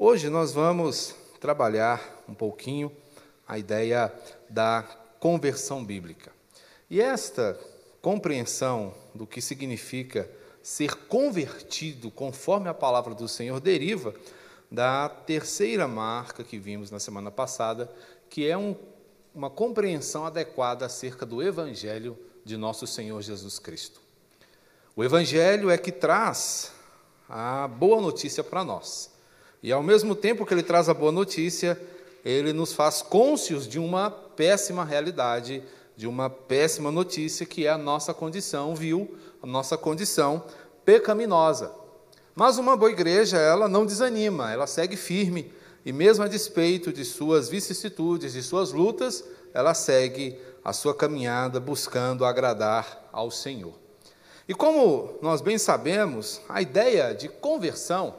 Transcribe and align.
Hoje 0.00 0.30
nós 0.30 0.52
vamos 0.52 1.12
trabalhar 1.40 2.22
um 2.28 2.32
pouquinho 2.32 2.92
a 3.48 3.58
ideia 3.58 4.14
da 4.48 4.84
conversão 5.18 5.84
bíblica. 5.84 6.30
E 6.88 7.00
esta 7.00 7.58
compreensão 8.00 8.94
do 9.12 9.26
que 9.26 9.42
significa 9.42 10.30
ser 10.62 10.94
convertido 11.08 12.12
conforme 12.12 12.68
a 12.68 12.74
palavra 12.74 13.12
do 13.12 13.26
Senhor 13.26 13.58
deriva 13.58 14.14
da 14.70 15.08
terceira 15.08 15.88
marca 15.88 16.44
que 16.44 16.60
vimos 16.60 16.92
na 16.92 17.00
semana 17.00 17.32
passada, 17.32 17.92
que 18.30 18.46
é 18.46 18.56
um, 18.56 18.76
uma 19.34 19.50
compreensão 19.50 20.24
adequada 20.24 20.86
acerca 20.86 21.26
do 21.26 21.42
Evangelho 21.42 22.16
de 22.44 22.56
nosso 22.56 22.86
Senhor 22.86 23.20
Jesus 23.20 23.58
Cristo. 23.58 24.00
O 24.94 25.02
Evangelho 25.02 25.68
é 25.68 25.76
que 25.76 25.90
traz 25.90 26.70
a 27.28 27.66
boa 27.66 28.00
notícia 28.00 28.44
para 28.44 28.62
nós. 28.62 29.17
E 29.62 29.72
ao 29.72 29.82
mesmo 29.82 30.14
tempo 30.14 30.46
que 30.46 30.54
ele 30.54 30.62
traz 30.62 30.88
a 30.88 30.94
boa 30.94 31.10
notícia, 31.10 31.80
ele 32.24 32.52
nos 32.52 32.72
faz 32.72 33.02
cônscios 33.02 33.66
de 33.66 33.78
uma 33.78 34.10
péssima 34.10 34.84
realidade, 34.84 35.62
de 35.96 36.06
uma 36.06 36.30
péssima 36.30 36.90
notícia 36.90 37.44
que 37.44 37.66
é 37.66 37.70
a 37.70 37.78
nossa 37.78 38.14
condição 38.14 38.74
vil, 38.74 39.16
a 39.42 39.46
nossa 39.46 39.76
condição 39.76 40.44
pecaminosa. 40.84 41.72
Mas 42.34 42.56
uma 42.56 42.76
boa 42.76 42.90
igreja, 42.90 43.36
ela 43.36 43.68
não 43.68 43.84
desanima, 43.84 44.52
ela 44.52 44.66
segue 44.66 44.96
firme 44.96 45.52
e 45.84 45.92
mesmo 45.92 46.24
a 46.24 46.28
despeito 46.28 46.92
de 46.92 47.04
suas 47.04 47.48
vicissitudes, 47.48 48.34
de 48.34 48.42
suas 48.42 48.72
lutas, 48.72 49.24
ela 49.52 49.74
segue 49.74 50.38
a 50.64 50.72
sua 50.72 50.94
caminhada 50.94 51.58
buscando 51.58 52.24
agradar 52.24 53.08
ao 53.12 53.30
Senhor. 53.30 53.74
E 54.48 54.54
como 54.54 55.18
nós 55.20 55.40
bem 55.40 55.58
sabemos, 55.58 56.40
a 56.48 56.62
ideia 56.62 57.14
de 57.14 57.28
conversão 57.28 58.14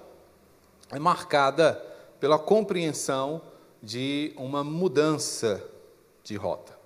é 0.92 1.00
marcada 1.00 1.74
pela 2.20 2.38
compreensão 2.38 3.42
de 3.82 4.34
uma 4.36 4.64
mudança 4.64 5.64
de 6.24 6.36
rota, 6.36 6.78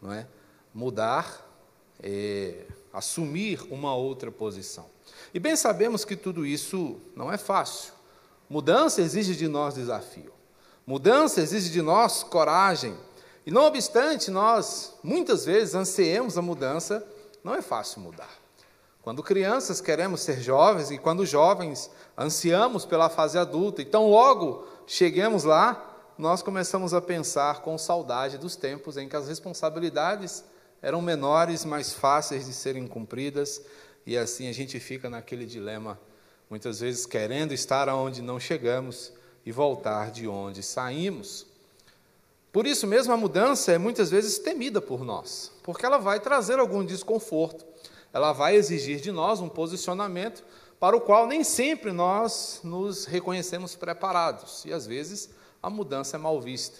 não 0.00 0.12
é? 0.12 0.26
Mudar, 0.72 1.46
é, 2.02 2.66
assumir 2.92 3.60
uma 3.70 3.94
outra 3.94 4.30
posição. 4.30 4.86
E 5.32 5.38
bem 5.38 5.56
sabemos 5.56 6.04
que 6.04 6.16
tudo 6.16 6.46
isso 6.46 7.00
não 7.14 7.32
é 7.32 7.36
fácil. 7.36 7.92
Mudança 8.48 9.00
exige 9.00 9.34
de 9.36 9.48
nós 9.48 9.74
desafio. 9.74 10.32
Mudança 10.86 11.40
exige 11.40 11.70
de 11.70 11.82
nós 11.82 12.22
coragem. 12.22 12.96
E 13.46 13.50
não 13.50 13.64
obstante 13.64 14.30
nós 14.30 14.94
muitas 15.02 15.44
vezes 15.44 15.74
ansiemos 15.74 16.38
a 16.38 16.42
mudança, 16.42 17.06
não 17.42 17.54
é 17.54 17.60
fácil 17.60 18.00
mudar. 18.00 18.43
Quando 19.04 19.22
crianças 19.22 19.82
queremos 19.82 20.22
ser 20.22 20.40
jovens 20.40 20.90
e 20.90 20.96
quando 20.96 21.26
jovens 21.26 21.90
ansiamos 22.16 22.86
pela 22.86 23.10
fase 23.10 23.36
adulta, 23.36 23.82
então 23.82 24.08
logo 24.08 24.66
chegamos 24.86 25.44
lá, 25.44 25.94
nós 26.16 26.42
começamos 26.42 26.94
a 26.94 27.02
pensar 27.02 27.60
com 27.60 27.76
saudade 27.76 28.38
dos 28.38 28.56
tempos 28.56 28.96
em 28.96 29.06
que 29.06 29.14
as 29.14 29.28
responsabilidades 29.28 30.42
eram 30.80 31.02
menores, 31.02 31.66
mais 31.66 31.92
fáceis 31.92 32.46
de 32.46 32.54
serem 32.54 32.86
cumpridas, 32.86 33.60
e 34.06 34.16
assim 34.16 34.48
a 34.48 34.52
gente 34.54 34.80
fica 34.80 35.10
naquele 35.10 35.44
dilema, 35.44 36.00
muitas 36.48 36.80
vezes 36.80 37.04
querendo 37.04 37.52
estar 37.52 37.90
aonde 37.90 38.22
não 38.22 38.40
chegamos 38.40 39.12
e 39.44 39.52
voltar 39.52 40.10
de 40.10 40.26
onde 40.26 40.62
saímos. 40.62 41.46
Por 42.50 42.66
isso 42.66 42.86
mesmo 42.86 43.12
a 43.12 43.18
mudança 43.18 43.70
é 43.70 43.76
muitas 43.76 44.10
vezes 44.10 44.38
temida 44.38 44.80
por 44.80 45.04
nós, 45.04 45.52
porque 45.62 45.84
ela 45.84 45.98
vai 45.98 46.20
trazer 46.20 46.58
algum 46.58 46.82
desconforto, 46.82 47.73
ela 48.14 48.32
vai 48.32 48.54
exigir 48.54 49.00
de 49.00 49.10
nós 49.10 49.40
um 49.40 49.48
posicionamento 49.48 50.44
para 50.78 50.96
o 50.96 51.00
qual 51.00 51.26
nem 51.26 51.42
sempre 51.42 51.90
nós 51.90 52.60
nos 52.62 53.06
reconhecemos 53.06 53.74
preparados, 53.74 54.64
e 54.64 54.72
às 54.72 54.86
vezes 54.86 55.30
a 55.60 55.68
mudança 55.68 56.16
é 56.16 56.18
mal 56.18 56.40
vista. 56.40 56.78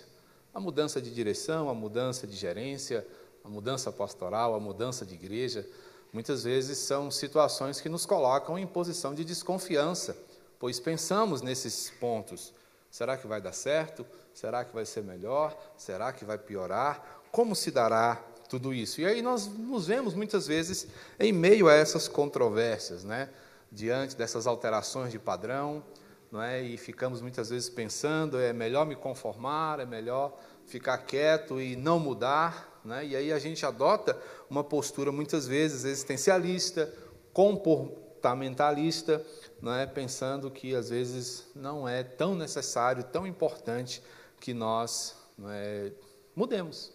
A 0.54 0.60
mudança 0.60 1.02
de 1.02 1.12
direção, 1.12 1.68
a 1.68 1.74
mudança 1.74 2.24
de 2.24 2.36
gerência, 2.36 3.04
a 3.42 3.48
mudança 3.48 3.90
pastoral, 3.90 4.54
a 4.54 4.60
mudança 4.60 5.04
de 5.04 5.14
igreja, 5.14 5.68
muitas 6.12 6.44
vezes 6.44 6.78
são 6.78 7.10
situações 7.10 7.80
que 7.80 7.88
nos 7.88 8.06
colocam 8.06 8.56
em 8.56 8.66
posição 8.66 9.12
de 9.12 9.24
desconfiança, 9.24 10.16
pois 10.60 10.78
pensamos 10.78 11.42
nesses 11.42 11.90
pontos. 11.98 12.54
Será 12.92 13.16
que 13.16 13.26
vai 13.26 13.40
dar 13.40 13.52
certo? 13.52 14.06
Será 14.32 14.64
que 14.64 14.72
vai 14.72 14.86
ser 14.86 15.02
melhor? 15.02 15.58
Será 15.76 16.12
que 16.12 16.24
vai 16.24 16.38
piorar? 16.38 17.22
Como 17.32 17.56
se 17.56 17.72
dará 17.72 18.22
tudo 18.54 18.72
isso? 18.72 19.00
E 19.00 19.06
aí 19.06 19.20
nós 19.20 19.46
nos 19.46 19.86
vemos 19.86 20.14
muitas 20.14 20.46
vezes 20.46 20.86
em 21.18 21.32
meio 21.32 21.68
a 21.68 21.74
essas 21.74 22.06
controvérsias, 22.06 23.02
né? 23.02 23.28
diante 23.74 24.16
dessas 24.16 24.46
alterações 24.46 25.10
de 25.10 25.18
padrão, 25.18 25.82
não 26.30 26.40
é? 26.40 26.62
E 26.62 26.76
ficamos 26.76 27.20
muitas 27.20 27.50
vezes 27.50 27.68
pensando, 27.68 28.38
é 28.38 28.52
melhor 28.52 28.86
me 28.86 28.94
conformar, 28.94 29.80
é 29.80 29.84
melhor 29.84 30.38
ficar 30.64 30.98
quieto 30.98 31.60
e 31.60 31.74
não 31.74 31.98
mudar, 31.98 32.80
né? 32.84 33.04
E 33.04 33.16
aí 33.16 33.32
a 33.32 33.38
gente 33.38 33.66
adota 33.66 34.16
uma 34.48 34.62
postura 34.62 35.10
muitas 35.10 35.46
vezes 35.46 35.84
existencialista, 35.84 36.92
comportamentalista, 37.32 39.24
não 39.60 39.74
é? 39.74 39.86
Pensando 39.86 40.50
que 40.50 40.74
às 40.74 40.90
vezes 40.90 41.46
não 41.54 41.88
é 41.88 42.04
tão 42.04 42.34
necessário, 42.36 43.02
tão 43.02 43.26
importante 43.26 44.00
que 44.38 44.54
nós 44.54 45.16
não 45.36 45.50
é, 45.50 45.90
mudemos. 46.34 46.92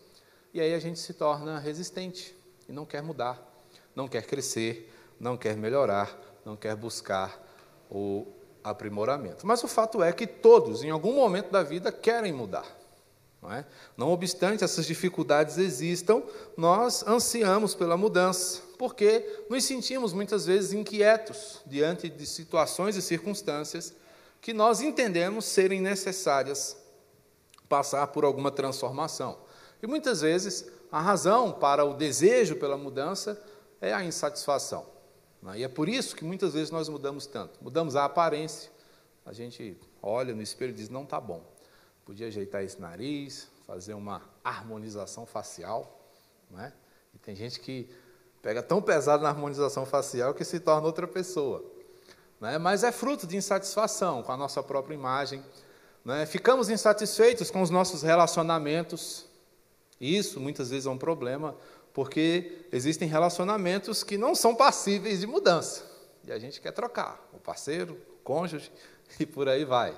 E 0.54 0.60
aí 0.60 0.74
a 0.74 0.80
gente 0.80 1.00
se 1.00 1.14
torna 1.14 1.60
resistente 1.60 2.36
e 2.68 2.72
não 2.72 2.86
quer 2.86 3.04
mudar, 3.04 3.40
não 3.96 4.08
quer 4.08 4.26
crescer, 4.26 4.92
não 5.20 5.38
quer 5.38 5.56
melhorar, 5.56 6.18
não 6.46 6.56
quer 6.56 6.76
buscar 6.76 7.40
o 7.90 8.26
aprimoramento. 8.64 9.46
Mas 9.46 9.64
o 9.64 9.68
fato 9.68 10.02
é 10.02 10.12
que 10.12 10.26
todos, 10.26 10.84
em 10.84 10.90
algum 10.90 11.14
momento 11.14 11.52
da 11.52 11.64
vida, 11.64 11.92
querem 11.92 12.34
mudar. 12.34 12.66
Não, 13.42 13.54
é? 13.54 13.66
não 13.96 14.12
obstante 14.12 14.64
essas 14.64 14.86
dificuldades 14.86 15.58
existam, 15.58 16.22
nós 16.58 17.08
ansiamos 17.08 17.74
pela 17.74 17.96
mudança, 17.96 18.62
porque 18.78 19.46
nos 19.50 19.64
sentimos 19.64 20.12
muitas 20.12 20.46
vezes 20.46 20.74
inquietos 20.74 21.62
diante 21.66 22.10
de 22.10 22.26
situações 22.26 22.98
e 22.98 23.02
circunstâncias 23.02 23.94
que 24.42 24.54
nós 24.54 24.82
entendemos 24.82 25.46
serem 25.46 25.80
necessárias 25.80 26.76
passar 27.70 28.08
por 28.08 28.26
alguma 28.26 28.52
transformação. 28.52 29.38
E 29.82 29.88
muitas 29.88 30.22
vezes 30.22 30.70
a 30.92 31.00
razão 31.00 31.52
para 31.52 31.86
o 31.86 31.94
desejo 31.94 32.56
pela 32.56 32.78
mudança 32.78 33.42
é 33.80 33.94
a 33.94 34.04
insatisfação. 34.04 34.86
É? 35.48 35.60
E 35.60 35.64
é 35.64 35.68
por 35.68 35.88
isso 35.88 36.16
que 36.16 36.24
muitas 36.24 36.54
vezes 36.54 36.72
nós 36.72 36.90
mudamos 36.90 37.26
tanto. 37.26 37.64
Mudamos 37.64 37.96
a 37.96 38.06
aparência, 38.06 38.72
a 39.26 39.32
gente 39.32 39.78
olha 40.02 40.34
no 40.34 40.42
espelho 40.42 40.72
e 40.72 40.76
diz: 40.76 40.90
não 40.90 41.04
está 41.04 41.20
bom. 41.20 41.44
Podia 42.06 42.28
ajeitar 42.28 42.64
esse 42.64 42.82
nariz, 42.82 43.48
fazer 43.66 43.94
uma 43.94 44.22
harmonização 44.44 45.26
facial. 45.26 46.00
Não 46.50 46.60
é? 46.60 46.74
E 47.14 47.20
tem 47.20 47.36
gente 47.36 47.60
que 47.60 47.90
pega 48.42 48.64
tão 48.64 48.82
pesado 48.82 49.24
na 49.24 49.30
harmonização 49.30 49.86
facial 49.86 50.34
que 50.34 50.44
se 50.44 50.60
torna 50.60 50.88
outra 50.88 51.08
pessoa. 51.08 51.64
Não 52.40 52.50
é? 52.50 52.58
Mas 52.58 52.84
é 52.84 52.92
fruto 52.92 53.28
de 53.28 53.38
insatisfação 53.38 54.24
com 54.24 54.32
a 54.32 54.38
nossa 54.38 54.64
própria 54.64 54.96
imagem. 54.96 55.44
Não 56.04 56.16
é? 56.16 56.26
Ficamos 56.26 56.70
insatisfeitos 56.70 57.52
com 57.52 57.62
os 57.62 57.70
nossos 57.70 58.02
relacionamentos. 58.02 59.29
Isso 60.00 60.40
muitas 60.40 60.70
vezes 60.70 60.86
é 60.86 60.90
um 60.90 60.98
problema, 60.98 61.56
porque 61.94 62.66
existem 62.72 63.08
relacionamentos 63.08 64.04
que 64.04 64.18
não 64.18 64.34
são 64.34 64.56
passíveis 64.56 65.20
de 65.20 65.28
mudança. 65.28 65.84
E 66.26 66.32
a 66.32 66.40
gente 66.40 66.62
quer 66.62 66.72
trocar 66.72 67.30
o 67.34 67.40
parceiro, 67.40 67.94
o 67.94 68.24
cônjuge 68.24 68.72
e 69.20 69.26
por 69.26 69.50
aí 69.50 69.66
vai. 69.66 69.96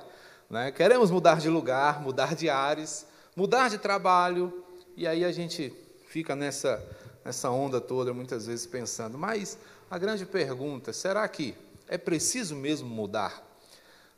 Né? 0.50 0.72
Queremos 0.72 1.11
mudar 1.11 1.40
de 1.40 1.50
lugar, 1.50 2.01
mudar 2.01 2.35
de 2.35 2.50
ares, 2.50 3.06
mudar 3.35 3.69
de 3.69 3.78
trabalho, 3.78 4.63
e 4.95 5.07
aí 5.07 5.23
a 5.23 5.31
gente 5.31 5.73
fica 6.07 6.35
nessa, 6.35 6.84
nessa 7.23 7.50
onda 7.50 7.79
toda, 7.79 8.13
muitas 8.13 8.47
vezes 8.47 8.66
pensando, 8.66 9.17
mas 9.17 9.57
a 9.90 9.97
grande 9.97 10.25
pergunta, 10.25 10.91
será 10.91 11.28
que 11.28 11.56
é 11.88 11.97
preciso 11.97 12.56
mesmo 12.56 12.90
mudar? 12.90 13.47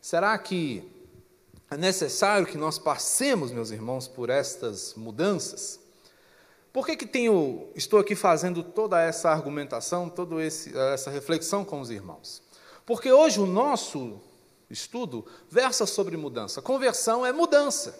Será 0.01 0.37
que 0.37 0.89
é 1.73 1.77
necessário 1.77 2.45
que 2.45 2.57
nós 2.57 2.77
passemos, 2.77 3.51
meus 3.51 3.71
irmãos, 3.71 4.07
por 4.07 4.29
estas 4.29 4.93
mudanças? 4.95 5.79
Por 6.71 6.85
que, 6.85 6.95
que 6.95 7.05
tenho, 7.05 7.67
estou 7.75 7.99
aqui 7.99 8.15
fazendo 8.15 8.63
toda 8.63 9.01
essa 9.01 9.29
argumentação, 9.29 10.09
toda 10.09 10.35
essa 10.43 11.09
reflexão 11.09 11.65
com 11.65 11.81
os 11.81 11.89
irmãos? 11.89 12.41
Porque 12.85 13.11
hoje 13.11 13.39
o 13.39 13.45
nosso 13.45 14.19
estudo 14.69 15.25
versa 15.49 15.85
sobre 15.85 16.17
mudança. 16.17 16.61
Conversão 16.61 17.25
é 17.25 17.31
mudança. 17.31 17.99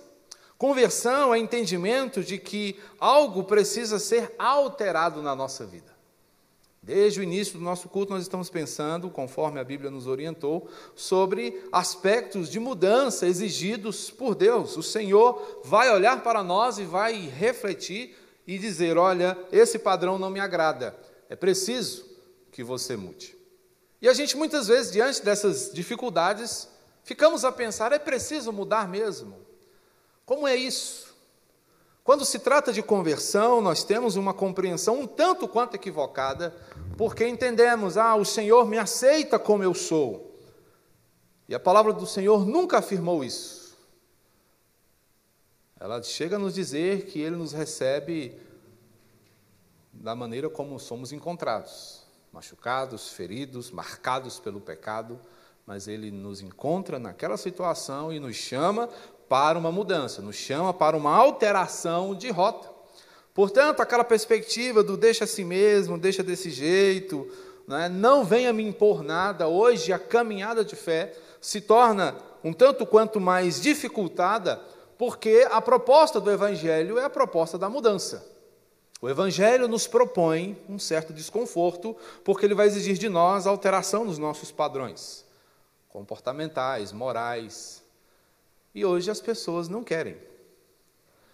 Conversão 0.58 1.34
é 1.34 1.40
entendimento 1.40 2.24
de 2.24 2.38
que 2.38 2.80
algo 3.00 3.44
precisa 3.44 4.00
ser 4.00 4.34
alterado 4.38 5.22
na 5.22 5.36
nossa 5.36 5.66
vida. 5.66 5.93
Desde 6.84 7.22
o 7.22 7.24
início 7.24 7.58
do 7.58 7.64
nosso 7.64 7.88
culto, 7.88 8.12
nós 8.12 8.24
estamos 8.24 8.50
pensando, 8.50 9.10
conforme 9.10 9.58
a 9.58 9.64
Bíblia 9.64 9.90
nos 9.90 10.06
orientou, 10.06 10.70
sobre 10.94 11.64
aspectos 11.72 12.50
de 12.50 12.60
mudança 12.60 13.26
exigidos 13.26 14.12
por 14.12 14.36
Deus. 14.36 14.76
O 14.76 14.84
Senhor 14.84 15.62
vai 15.64 15.90
olhar 15.90 16.22
para 16.22 16.44
nós 16.44 16.78
e 16.80 16.84
vai 16.84 17.14
refletir 17.22 18.18
e 18.46 18.60
dizer: 18.60 18.98
olha, 18.98 19.38
esse 19.50 19.80
padrão 19.80 20.20
não 20.20 20.30
me 20.30 20.42
agrada, 20.42 20.94
é 21.30 21.38
preciso 21.38 22.06
que 22.52 22.62
você 22.62 22.98
mude. 22.98 23.34
E 24.02 24.10
a 24.10 24.14
gente 24.14 24.36
muitas 24.36 24.68
vezes, 24.68 24.92
diante 24.92 25.24
dessas 25.24 25.72
dificuldades, 25.72 26.68
ficamos 27.06 27.46
a 27.46 27.52
pensar: 27.54 27.94
é 27.94 28.00
preciso 28.00 28.52
mudar 28.52 28.90
mesmo? 28.90 29.38
Como 30.26 30.46
é 30.46 30.58
isso? 30.58 31.14
Quando 32.04 32.26
se 32.26 32.40
trata 32.40 32.74
de 32.74 32.84
conversão, 32.84 33.62
nós 33.62 33.86
temos 33.86 34.18
uma 34.18 34.34
compreensão 34.34 35.00
um 35.00 35.08
tanto 35.08 35.48
quanto 35.48 35.76
equivocada, 35.76 36.54
porque 36.98 37.28
entendemos: 37.28 37.98
ah, 37.98 38.16
o 38.16 38.26
Senhor 38.26 38.66
me 38.68 38.78
aceita 38.78 39.38
como 39.38 39.64
eu 39.64 39.74
sou. 39.74 40.38
E 41.48 41.54
a 41.54 41.60
palavra 41.60 41.92
do 41.94 42.06
Senhor 42.06 42.46
nunca 42.46 42.78
afirmou 42.78 43.24
isso. 43.24 43.78
Ela 45.80 46.02
chega 46.02 46.38
a 46.38 46.40
nos 46.40 46.54
dizer 46.54 47.06
que 47.08 47.20
Ele 47.20 47.36
nos 47.36 47.52
recebe 47.52 48.40
da 49.92 50.16
maneira 50.16 50.50
como 50.50 50.80
somos 50.80 51.12
encontrados 51.12 52.04
machucados, 52.34 53.10
feridos, 53.10 53.70
marcados 53.70 54.40
pelo 54.40 54.60
pecado, 54.60 55.20
mas 55.68 55.88
Ele 55.88 56.10
nos 56.10 56.42
encontra 56.42 56.98
naquela 56.98 57.38
situação 57.38 58.12
e 58.12 58.20
nos 58.20 58.36
chama 58.36 58.90
para 59.30 59.58
uma 59.58 59.72
mudança, 59.72 60.22
nos 60.22 60.36
chama 60.36 60.74
para 60.74 60.98
uma 60.98 61.16
alteração 61.16 62.16
de 62.16 62.32
rota. 62.32 62.73
Portanto, 63.34 63.82
aquela 63.82 64.04
perspectiva 64.04 64.84
do 64.84 64.96
deixa 64.96 65.24
a 65.24 65.28
si 65.28 65.44
mesmo, 65.44 65.98
deixa 65.98 66.22
desse 66.22 66.52
jeito, 66.52 67.28
né, 67.68 67.90
não 67.90 68.24
venha 68.24 68.54
me 68.54 68.64
impor 68.64 69.04
nada, 69.04 69.48
hoje 69.48 69.92
a 69.92 70.00
caminhada 70.00 70.64
de 70.64 70.76
fé 70.76 71.14
se 71.42 71.62
torna 71.62 72.16
um 72.44 72.54
tanto 72.54 72.86
quanto 72.86 73.20
mais 73.20 73.62
dificultada, 73.62 74.62
porque 74.98 75.48
a 75.50 75.62
proposta 75.62 76.20
do 76.20 76.30
Evangelho 76.30 77.00
é 77.00 77.06
a 77.06 77.10
proposta 77.10 77.58
da 77.58 77.70
mudança. 77.70 78.26
O 79.02 79.10
Evangelho 79.10 79.68
nos 79.68 79.88
propõe 79.88 80.58
um 80.70 80.80
certo 80.80 81.12
desconforto, 81.12 81.96
porque 82.24 82.46
ele 82.46 82.56
vai 82.56 82.68
exigir 82.68 82.98
de 82.98 83.10
nós 83.10 83.46
alteração 83.46 84.06
nos 84.06 84.18
nossos 84.18 84.52
padrões 84.52 85.26
comportamentais, 85.90 86.92
morais. 86.92 87.84
E 88.74 88.84
hoje 88.84 89.12
as 89.12 89.22
pessoas 89.22 89.70
não 89.70 89.84
querem. 89.84 90.18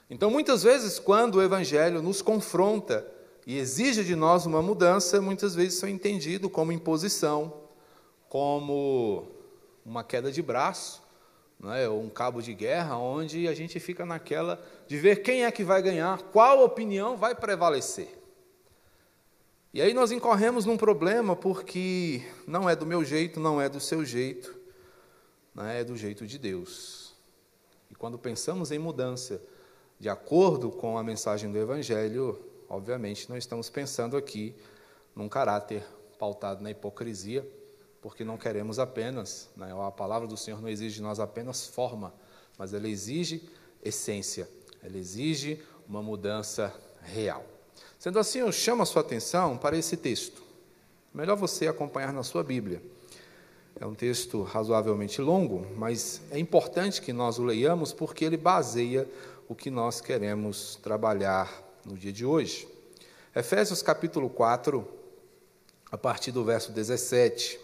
Então, 0.09 0.31
muitas 0.31 0.63
vezes, 0.63 0.97
quando 0.97 1.35
o 1.35 1.41
Evangelho 1.41 2.01
nos 2.01 2.21
confronta 2.21 3.05
e 3.45 3.57
exige 3.57 4.03
de 4.03 4.15
nós 4.15 4.45
uma 4.45 4.61
mudança, 4.61 5.21
muitas 5.21 5.53
vezes 5.53 5.77
são 5.77 5.87
entendido 5.87 6.49
como 6.49 6.71
imposição, 6.71 7.53
como 8.27 9.27
uma 9.85 10.03
queda 10.03 10.31
de 10.31 10.41
braço, 10.41 11.01
é? 11.75 11.87
ou 11.87 12.01
um 12.01 12.09
cabo 12.09 12.41
de 12.41 12.53
guerra, 12.53 12.97
onde 12.97 13.47
a 13.47 13.53
gente 13.53 13.79
fica 13.79 14.05
naquela 14.05 14.63
de 14.87 14.97
ver 14.97 15.17
quem 15.17 15.45
é 15.45 15.51
que 15.51 15.63
vai 15.63 15.81
ganhar, 15.81 16.21
qual 16.31 16.63
opinião 16.63 17.15
vai 17.15 17.35
prevalecer. 17.35 18.17
E 19.71 19.81
aí 19.81 19.93
nós 19.93 20.11
incorremos 20.11 20.65
num 20.65 20.77
problema 20.77 21.35
porque 21.35 22.23
não 22.47 22.67
é 22.67 22.75
do 22.75 22.85
meu 22.85 23.03
jeito, 23.03 23.39
não 23.39 23.61
é 23.61 23.69
do 23.69 23.79
seu 23.79 24.03
jeito, 24.03 24.57
é? 25.57 25.81
é 25.81 25.83
do 25.83 25.95
jeito 25.95 26.25
de 26.25 26.39
Deus. 26.39 27.13
E 27.91 27.95
quando 27.95 28.17
pensamos 28.17 28.71
em 28.71 28.79
mudança, 28.79 29.41
de 29.99 30.07
acordo 30.07 30.71
com 30.71 30.97
a 30.97 31.03
mensagem 31.03 31.51
do 31.51 31.57
Evangelho, 31.57 32.39
obviamente 32.69 33.29
nós 33.29 33.39
estamos 33.39 33.69
pensando 33.69 34.15
aqui 34.15 34.55
num 35.15 35.27
caráter 35.27 35.85
pautado 36.17 36.63
na 36.63 36.71
hipocrisia 36.71 37.45
porque 38.01 38.23
não 38.23 38.37
queremos 38.37 38.79
apenas, 38.79 39.49
né, 39.57 39.73
a 39.85 39.91
palavra 39.91 40.27
do 40.27 40.37
Senhor 40.37 40.61
não 40.61 40.69
exige 40.69 40.95
de 40.95 41.01
nós 41.01 41.19
apenas 41.19 41.67
forma, 41.67 42.13
mas 42.57 42.73
ela 42.73 42.87
exige 42.87 43.49
essência, 43.83 44.47
ela 44.81 44.97
exige 44.97 45.61
uma 45.87 46.01
mudança 46.01 46.73
real. 47.01 47.45
Sendo 47.97 48.19
assim, 48.19 48.39
eu 48.39 48.51
chamo 48.51 48.83
a 48.83 48.85
sua 48.85 49.01
atenção 49.01 49.57
para 49.57 49.77
esse 49.77 49.97
texto. 49.97 50.41
Melhor 51.13 51.35
você 51.35 51.67
acompanhar 51.67 52.13
na 52.13 52.23
sua 52.23 52.43
Bíblia. 52.43 52.81
É 53.77 53.85
um 53.85 53.93
texto 53.93 54.43
razoavelmente 54.43 55.21
longo, 55.21 55.65
mas 55.75 56.21
é 56.31 56.39
importante 56.39 57.01
que 57.01 57.11
nós 57.11 57.39
o 57.39 57.43
leiamos 57.43 57.91
porque 57.91 58.23
ele 58.23 58.37
baseia 58.37 59.07
o 59.49 59.55
que 59.55 59.71
nós 59.71 59.99
queremos 59.99 60.75
trabalhar 60.75 61.51
no 61.83 61.97
dia 61.97 62.13
de 62.13 62.23
hoje. 62.23 62.67
Efésios 63.35 63.81
capítulo 63.81 64.29
4, 64.29 64.87
a 65.91 65.97
partir 65.97 66.31
do 66.31 66.45
verso 66.45 66.71
17. 66.71 67.59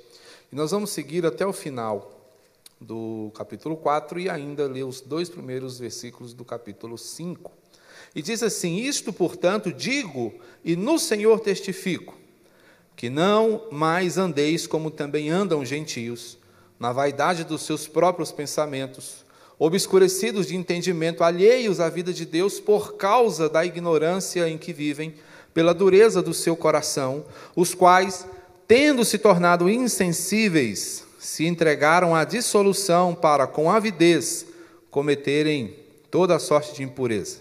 E 0.51 0.55
nós 0.55 0.71
vamos 0.71 0.89
seguir 0.89 1.27
até 1.27 1.45
o 1.45 1.53
final 1.53 2.11
do 2.81 3.31
capítulo 3.35 3.77
4 3.77 4.19
e 4.19 4.27
ainda 4.27 4.65
ler 4.65 4.81
os 4.81 4.99
dois 4.99 5.29
primeiros 5.29 5.77
versículos 5.77 6.33
do 6.33 6.43
capítulo 6.43 6.97
5. 6.97 7.51
E 8.15 8.21
diz 8.23 8.41
assim: 8.41 8.77
Isto, 8.77 9.13
portanto, 9.13 9.71
digo 9.71 10.33
e 10.63 10.75
no 10.75 10.97
Senhor 10.97 11.39
testifico, 11.39 12.17
que 12.95 13.11
não 13.11 13.67
mais 13.71 14.17
andeis 14.17 14.65
como 14.65 14.89
também 14.89 15.29
andam 15.29 15.63
gentios, 15.63 16.39
na 16.79 16.91
vaidade 16.91 17.43
dos 17.43 17.61
seus 17.61 17.87
próprios 17.87 18.31
pensamentos, 18.31 19.23
obscurecidos 19.57 20.47
de 20.47 20.55
entendimento, 20.55 21.23
alheios 21.23 21.79
à 21.79 21.89
vida 21.89 22.13
de 22.13 22.25
Deus 22.25 22.59
por 22.59 22.95
causa 22.95 23.49
da 23.49 23.65
ignorância 23.65 24.47
em 24.49 24.57
que 24.57 24.73
vivem, 24.73 25.13
pela 25.53 25.73
dureza 25.73 26.21
do 26.21 26.33
seu 26.33 26.55
coração, 26.55 27.25
os 27.55 27.73
quais 27.73 28.25
tendo 28.67 29.05
se 29.05 29.17
tornado 29.17 29.69
insensíveis, 29.69 31.05
se 31.19 31.45
entregaram 31.45 32.13
à 32.13 32.23
dissolução 32.23 33.15
para, 33.15 33.47
com 33.47 33.71
avidez, 33.71 34.45
cometerem 34.91 35.75
toda 36.11 36.39
sorte 36.39 36.75
de 36.75 36.83
impureza. 36.83 37.39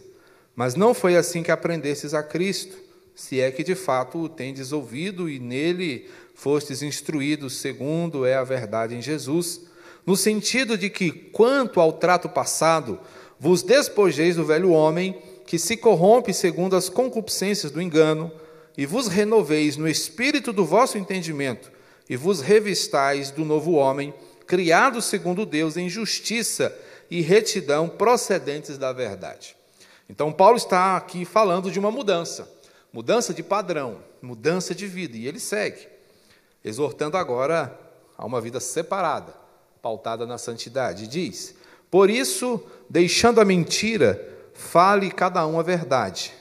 Mas 0.55 0.75
não 0.75 0.95
foi 0.95 1.17
assim 1.17 1.43
que 1.43 1.51
aprendestes 1.51 2.15
a 2.15 2.23
Cristo, 2.23 2.77
se 3.15 3.41
é 3.41 3.51
que 3.51 3.63
de 3.63 3.75
fato 3.75 4.19
o 4.19 4.29
tendes 4.29 4.73
ouvido 4.73 5.29
e 5.29 5.39
nele 5.39 6.09
fostes 6.35 6.83
instruídos, 6.83 7.57
segundo 7.57 8.25
é 8.25 8.35
a 8.35 8.45
verdade 8.45 8.95
em 8.95 9.03
Jesus, 9.03 9.63
no 10.07 10.17
sentido 10.17 10.77
de 10.77 10.91
que, 10.91 11.11
quanto 11.11 11.81
ao 11.81 11.93
trato 11.93 12.29
passado, 12.29 13.01
vos 13.39 13.63
despojeis 13.63 14.37
do 14.37 14.45
velho 14.45 14.71
homem, 14.71 15.21
que 15.47 15.59
se 15.59 15.77
corrompe 15.77 16.33
segundo 16.33 16.77
as 16.77 16.89
concupiscências 16.89 17.73
do 17.73 17.81
engano, 17.81 18.31
e 18.77 18.87
vos 18.87 19.07
renoveis 19.07 19.77
no 19.77 19.89
espírito 19.89 20.53
do 20.53 20.65
vosso 20.65 20.99
entendimento, 20.99 21.71
e 22.09 22.17
vos 22.17 22.41
revistais 22.41 23.31
do 23.31 23.45
novo 23.45 23.73
homem, 23.73 24.13
criado 24.47 25.01
segundo 25.01 25.47
Deus 25.47 25.77
em 25.77 25.89
justiça 25.89 26.77
e 27.11 27.21
retidão 27.21 27.89
procedentes 27.89 28.77
da 28.77 28.93
verdade. 28.93 29.57
Então, 30.09 30.33
Paulo 30.33 30.57
está 30.57 30.97
aqui 30.97 31.25
falando 31.25 31.71
de 31.71 31.79
uma 31.79 31.91
mudança, 31.91 32.51
mudança 32.93 33.33
de 33.33 33.43
padrão, 33.43 33.99
mudança 34.21 34.75
de 34.75 34.87
vida, 34.87 35.17
e 35.17 35.27
ele 35.27 35.41
segue, 35.41 35.89
exortando 36.63 37.17
agora 37.17 37.79
a 38.17 38.27
uma 38.27 38.41
vida 38.41 38.61
separada, 38.61 39.44
pautada 39.85 40.25
na 40.25 40.39
santidade. 40.39 41.07
Diz: 41.07 41.55
Por 41.91 42.09
isso, 42.09 42.59
deixando 42.89 43.41
a 43.41 43.45
mentira, 43.45 44.19
fale 44.55 45.11
cada 45.11 45.47
um 45.47 45.61
a 45.61 45.63
verdade 45.63 46.33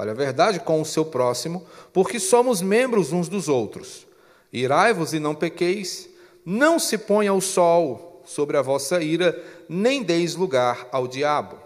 Fale 0.00 0.12
a 0.12 0.14
verdade 0.14 0.60
com 0.60 0.80
o 0.80 0.84
seu 0.86 1.04
próximo, 1.04 1.62
porque 1.92 2.18
somos 2.18 2.62
membros 2.62 3.12
uns 3.12 3.28
dos 3.28 3.50
outros. 3.50 4.06
Irai-vos 4.50 5.12
e 5.12 5.18
não 5.18 5.34
pequeis, 5.34 6.08
não 6.42 6.78
se 6.78 6.96
ponha 6.96 7.34
o 7.34 7.40
sol 7.42 8.22
sobre 8.24 8.56
a 8.56 8.62
vossa 8.62 9.02
ira, 9.02 9.38
nem 9.68 10.02
deis 10.02 10.36
lugar 10.36 10.88
ao 10.90 11.06
diabo. 11.06 11.58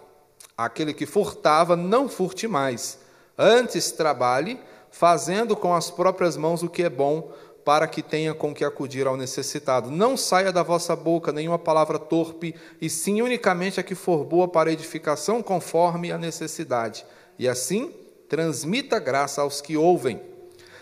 Aquele 0.59 0.93
que 0.93 1.07
furtava, 1.07 1.77
não 1.77 2.09
furte 2.09 2.49
mais. 2.49 2.99
Antes 3.39 3.93
trabalhe, 3.93 4.59
fazendo 4.91 5.55
com 5.55 5.73
as 5.73 5.89
próprias 5.89 6.37
mãos 6.37 6.61
o 6.63 6.69
que 6.69 6.83
é 6.83 6.91
bom, 6.91 7.31
para 7.65 7.87
que 7.87 8.03
tenha 8.03 8.35
com 8.35 8.55
que 8.55 8.65
acudir 8.65 9.07
ao 9.07 9.17
necessitado. 9.17 9.91
Não 9.91 10.17
saia 10.17 10.53
da 10.53 10.63
vossa 10.63 10.95
boca 10.95 11.33
nenhuma 11.33 11.59
palavra 11.59 11.99
torpe, 11.99 12.55
e 12.81 12.91
sim 12.91 13.23
unicamente 13.23 13.81
a 13.81 13.83
que 13.83 13.95
for 13.95 14.25
boa 14.25 14.47
para 14.47 14.73
edificação, 14.73 15.43
conforme 15.43 16.13
a 16.13 16.19
necessidade. 16.19 17.07
E 17.39 17.49
assim 17.49 17.93
transmita 18.29 18.99
graça 18.99 19.41
aos 19.41 19.61
que 19.61 19.77
ouvem. 19.77 20.21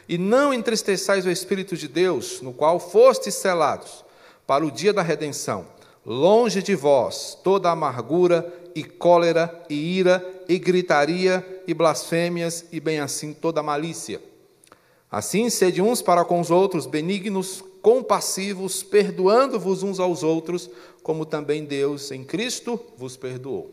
E 0.08 0.18
não 0.18 0.52
entristeçais 0.52 1.24
o 1.24 1.30
Espírito 1.30 1.76
de 1.76 1.86
Deus, 1.86 2.40
no 2.40 2.52
qual 2.52 2.80
fostes 2.80 3.34
selados, 3.34 4.04
para 4.46 4.66
o 4.66 4.70
dia 4.70 4.92
da 4.92 5.02
redenção. 5.02 5.66
Longe 6.04 6.62
de 6.62 6.74
vós 6.74 7.38
toda 7.44 7.70
amargura 7.70 8.52
e 8.74 8.82
cólera 8.82 9.64
e 9.70 9.98
ira 9.98 10.24
e 10.48 10.58
gritaria 10.58 11.62
e 11.66 11.72
blasfêmias 11.72 12.64
e 12.72 12.80
bem 12.80 12.98
assim 12.98 13.32
toda 13.32 13.62
malícia. 13.62 14.20
Assim 15.12 15.50
sede 15.50 15.82
uns 15.82 16.00
para 16.00 16.24
com 16.24 16.40
os 16.40 16.50
outros 16.50 16.86
benignos, 16.86 17.62
compassivos, 17.82 18.82
perdoando-vos 18.82 19.82
uns 19.82 20.00
aos 20.00 20.22
outros, 20.22 20.70
como 21.02 21.26
também 21.26 21.66
Deus 21.66 22.10
em 22.10 22.24
Cristo 22.24 22.80
vos 22.96 23.14
perdoou. 23.14 23.70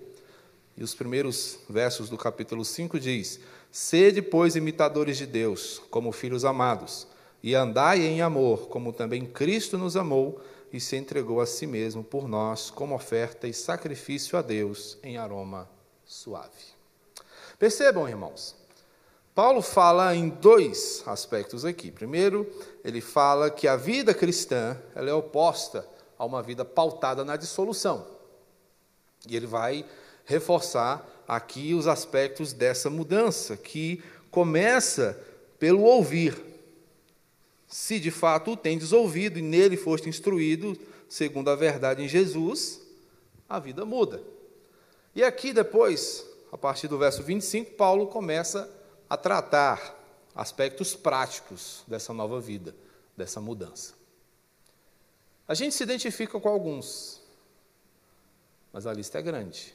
E 0.75 0.84
os 0.84 0.93
primeiros 0.93 1.60
versos 1.69 2.10
do 2.10 2.17
capítulo 2.17 2.65
5 2.65 3.00
diz: 3.00 3.39
Sede, 3.72 4.22
pois, 4.22 4.58
imitadores 4.58 5.17
de 5.17 5.25
Deus, 5.25 5.81
como 5.89 6.12
filhos 6.12 6.43
amados, 6.43 7.08
e 7.41 7.55
andai 7.55 8.01
em 8.01 8.22
amor, 8.22 8.67
como 8.67 8.91
também 8.91 9.25
Cristo 9.25 9.77
nos 9.77 9.96
amou 9.96 10.41
e 10.74 10.79
se 10.81 10.98
entregou 10.98 11.39
a 11.39 11.46
si 11.46 11.65
mesmo 11.65 12.03
por 12.03 12.27
nós, 12.27 12.69
como 12.69 12.93
oferta 12.93 13.48
e 13.48 13.53
sacrifício 13.53 14.38
a 14.38 14.41
Deus 14.41 14.98
em 15.01 15.15
aroma 15.15 15.69
suave. 16.03 16.77
Percebam, 17.58 18.10
irmãos, 18.10 18.59
Paulo 19.33 19.62
fala 19.62 20.15
em 20.15 20.29
dois 20.29 21.03
aspectos 21.05 21.63
aqui. 21.63 21.91
Primeiro, 21.91 22.51
ele 22.83 23.01
fala 23.01 23.50
que 23.50 23.67
a 23.67 23.75
vida 23.75 24.13
cristã 24.13 24.77
ela 24.95 25.09
é 25.09 25.13
oposta 25.13 25.88
a 26.17 26.25
uma 26.25 26.43
vida 26.43 26.65
pautada 26.65 27.24
na 27.24 27.38
dissolução. 27.38 28.05
E 29.27 29.36
ele 29.36 29.48
vai 29.48 29.86
reforçar 30.25 31.07
aqui 31.27 31.74
os 31.74 31.88
aspectos 31.88 32.53
dessa 32.53 32.89
mudança, 32.89 33.55
que 33.55 34.03
começa 34.31 35.19
pelo 35.57 35.83
ouvir. 35.83 36.36
Se 37.67 38.00
de 38.00 38.12
fato 38.12 38.51
o 38.51 38.57
tendes 38.57 38.91
ouvido 38.91 39.38
e 39.38 39.41
nele 39.41 39.77
foste 39.77 40.09
instruído, 40.09 40.77
segundo 41.07 41.50
a 41.50 41.55
verdade 41.55 42.03
em 42.03 42.07
Jesus, 42.07 42.81
a 43.48 43.59
vida 43.59 43.86
muda. 43.86 44.21
E 45.15 45.24
aqui 45.24 45.53
depois, 45.53 46.25
a 46.51 46.57
partir 46.57 46.88
do 46.88 46.98
verso 46.98 47.24
25, 47.24 47.71
Paulo 47.71 48.07
começa 48.07 48.63
a 48.63 48.78
tratar 49.18 49.96
aspectos 50.36 50.96
práticos 50.96 51.84
dessa 51.88 52.13
nova 52.13 52.39
vida, 52.39 52.75
dessa 53.18 53.42
mudança. 53.42 53.94
A 55.48 55.54
gente 55.54 55.74
se 55.74 55.84
identifica 55.84 56.39
com 56.39 56.48
alguns, 56.48 57.22
mas 58.72 58.86
a 58.86 58.94
lista 58.94 59.18
é 59.18 59.22
grande 59.22 59.74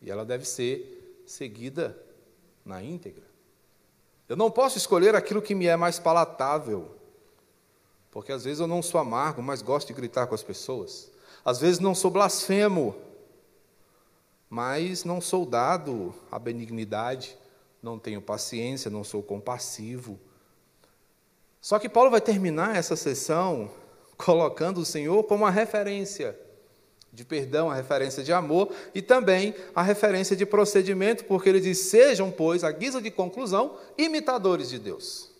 e 0.00 0.10
ela 0.10 0.24
deve 0.24 0.44
ser 0.44 1.22
seguida 1.26 1.96
na 2.64 2.82
íntegra. 2.82 3.24
Eu 4.28 4.36
não 4.36 4.50
posso 4.50 4.78
escolher 4.78 5.14
aquilo 5.14 5.42
que 5.42 5.54
me 5.54 5.66
é 5.66 5.76
mais 5.76 5.98
palatável, 5.98 6.94
porque 8.10 8.32
às 8.32 8.44
vezes 8.44 8.60
eu 8.60 8.66
não 8.66 8.82
sou 8.82 9.00
amargo, 9.00 9.42
mas 9.42 9.62
gosto 9.62 9.88
de 9.88 9.94
gritar 9.94 10.26
com 10.26 10.34
as 10.34 10.42
pessoas. 10.42 11.10
Às 11.44 11.60
vezes 11.60 11.78
não 11.78 11.94
sou 11.94 12.10
blasfemo, 12.10 12.94
mas 14.50 15.04
não 15.04 15.20
sou 15.20 15.46
dado 15.46 16.14
à 16.30 16.38
benignidade, 16.38 17.36
não 17.82 17.98
tenho 17.98 18.20
paciência, 18.20 18.90
não 18.90 19.04
sou 19.04 19.22
compassivo. 19.22 20.18
Só 21.60 21.78
que 21.78 21.88
Paulo 21.88 22.10
vai 22.10 22.20
terminar 22.20 22.76
essa 22.76 22.96
sessão 22.96 23.70
colocando 24.16 24.78
o 24.78 24.84
Senhor 24.84 25.22
como 25.24 25.46
a 25.46 25.50
referência 25.50 26.38
de 27.12 27.24
perdão, 27.24 27.70
a 27.70 27.74
referência 27.74 28.22
de 28.22 28.32
amor 28.32 28.72
e 28.94 29.00
também 29.00 29.54
a 29.74 29.82
referência 29.82 30.36
de 30.36 30.44
procedimento, 30.44 31.24
porque 31.24 31.48
ele 31.48 31.60
diz: 31.60 31.78
sejam, 31.78 32.30
pois, 32.30 32.62
a 32.62 32.70
guisa 32.70 33.00
de 33.00 33.10
conclusão, 33.10 33.76
imitadores 33.96 34.68
de 34.68 34.78
Deus. 34.78 35.30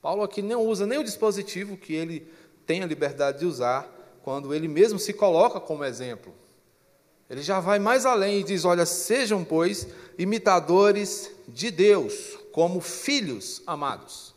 Paulo 0.00 0.22
aqui 0.22 0.42
não 0.42 0.64
usa 0.66 0.86
nem 0.86 0.98
o 0.98 1.04
dispositivo 1.04 1.76
que 1.76 1.94
ele 1.94 2.26
tem 2.66 2.82
a 2.82 2.86
liberdade 2.86 3.40
de 3.40 3.46
usar 3.46 3.88
quando 4.22 4.54
ele 4.54 4.68
mesmo 4.68 4.98
se 4.98 5.12
coloca 5.12 5.60
como 5.60 5.84
exemplo. 5.84 6.32
Ele 7.30 7.42
já 7.42 7.60
vai 7.60 7.78
mais 7.78 8.04
além 8.04 8.40
e 8.40 8.44
diz: 8.44 8.64
Olha, 8.64 8.84
sejam, 8.84 9.44
pois, 9.44 9.86
imitadores 10.18 11.30
de 11.46 11.70
Deus, 11.70 12.36
como 12.50 12.80
filhos 12.80 13.62
amados. 13.64 14.34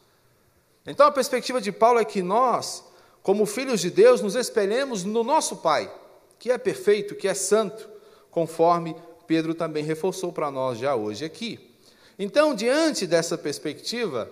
Então 0.86 1.08
a 1.08 1.12
perspectiva 1.12 1.60
de 1.60 1.72
Paulo 1.72 2.00
é 2.00 2.06
que 2.06 2.22
nós, 2.22 2.84
como 3.24 3.48
filhos 3.48 3.82
de 3.82 3.90
Deus, 3.90 4.22
nos 4.22 4.36
espelhemos 4.36 5.04
no 5.04 5.24
nosso 5.24 5.58
Pai, 5.58 5.92
que 6.38 6.52
é 6.52 6.58
perfeito, 6.58 7.16
que 7.16 7.28
é 7.28 7.34
santo, 7.34 7.90
conforme 8.30 8.96
Pedro 9.26 9.56
também 9.56 9.84
reforçou 9.84 10.32
para 10.32 10.52
nós 10.52 10.78
já 10.78 10.96
hoje 10.96 11.26
aqui. 11.26 11.72
Então, 12.20 12.54
diante 12.54 13.08
dessa 13.08 13.38
perspectiva, 13.38 14.30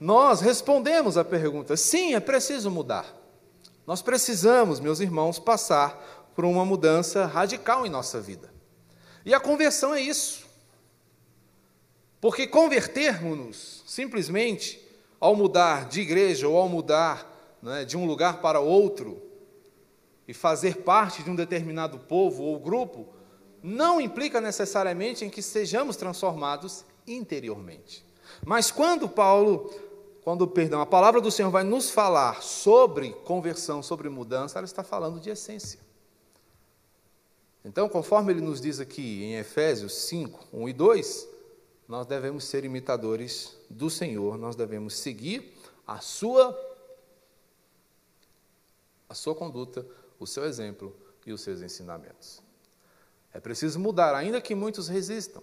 nós 0.00 0.40
respondemos 0.40 1.16
a 1.16 1.24
pergunta: 1.24 1.76
sim, 1.76 2.14
é 2.14 2.20
preciso 2.20 2.72
mudar. 2.72 3.14
Nós 3.86 4.02
precisamos, 4.02 4.80
meus 4.80 5.00
irmãos, 5.00 5.38
passar 5.38 6.17
por 6.38 6.44
uma 6.44 6.64
mudança 6.64 7.26
radical 7.26 7.84
em 7.84 7.90
nossa 7.90 8.20
vida. 8.20 8.48
E 9.26 9.34
a 9.34 9.40
conversão 9.40 9.92
é 9.92 10.00
isso. 10.00 10.46
Porque 12.20 12.46
convertermos-nos 12.46 13.82
simplesmente 13.88 14.80
ao 15.18 15.34
mudar 15.34 15.88
de 15.88 16.00
igreja 16.00 16.46
ou 16.46 16.56
ao 16.56 16.68
mudar 16.68 17.58
né, 17.60 17.84
de 17.84 17.96
um 17.96 18.06
lugar 18.06 18.40
para 18.40 18.60
outro 18.60 19.20
e 20.28 20.32
fazer 20.32 20.76
parte 20.76 21.24
de 21.24 21.30
um 21.30 21.34
determinado 21.34 21.98
povo 21.98 22.44
ou 22.44 22.60
grupo, 22.60 23.08
não 23.60 24.00
implica 24.00 24.40
necessariamente 24.40 25.24
em 25.24 25.30
que 25.30 25.42
sejamos 25.42 25.96
transformados 25.96 26.84
interiormente. 27.04 28.06
Mas 28.46 28.70
quando 28.70 29.08
Paulo, 29.08 29.74
quando, 30.22 30.46
perdão, 30.46 30.80
a 30.80 30.86
palavra 30.86 31.20
do 31.20 31.32
Senhor 31.32 31.50
vai 31.50 31.64
nos 31.64 31.90
falar 31.90 32.44
sobre 32.44 33.10
conversão, 33.24 33.82
sobre 33.82 34.08
mudança, 34.08 34.56
ela 34.56 34.66
está 34.66 34.84
falando 34.84 35.18
de 35.18 35.30
essência. 35.30 35.87
Então, 37.64 37.88
conforme 37.88 38.32
ele 38.32 38.40
nos 38.40 38.60
diz 38.60 38.80
aqui 38.80 39.24
em 39.24 39.36
Efésios 39.36 39.92
5, 39.94 40.48
1 40.52 40.68
e 40.68 40.72
2, 40.72 41.28
nós 41.88 42.06
devemos 42.06 42.44
ser 42.44 42.64
imitadores 42.64 43.56
do 43.68 43.90
Senhor, 43.90 44.38
nós 44.38 44.54
devemos 44.54 44.94
seguir 44.94 45.54
a 45.86 46.00
sua 46.00 46.66
a 49.08 49.14
sua 49.14 49.34
conduta, 49.34 49.86
o 50.20 50.26
seu 50.26 50.44
exemplo 50.44 50.94
e 51.24 51.32
os 51.32 51.40
seus 51.40 51.62
ensinamentos. 51.62 52.42
É 53.32 53.40
preciso 53.40 53.80
mudar, 53.80 54.14
ainda 54.14 54.38
que 54.38 54.54
muitos 54.54 54.86
resistam. 54.86 55.42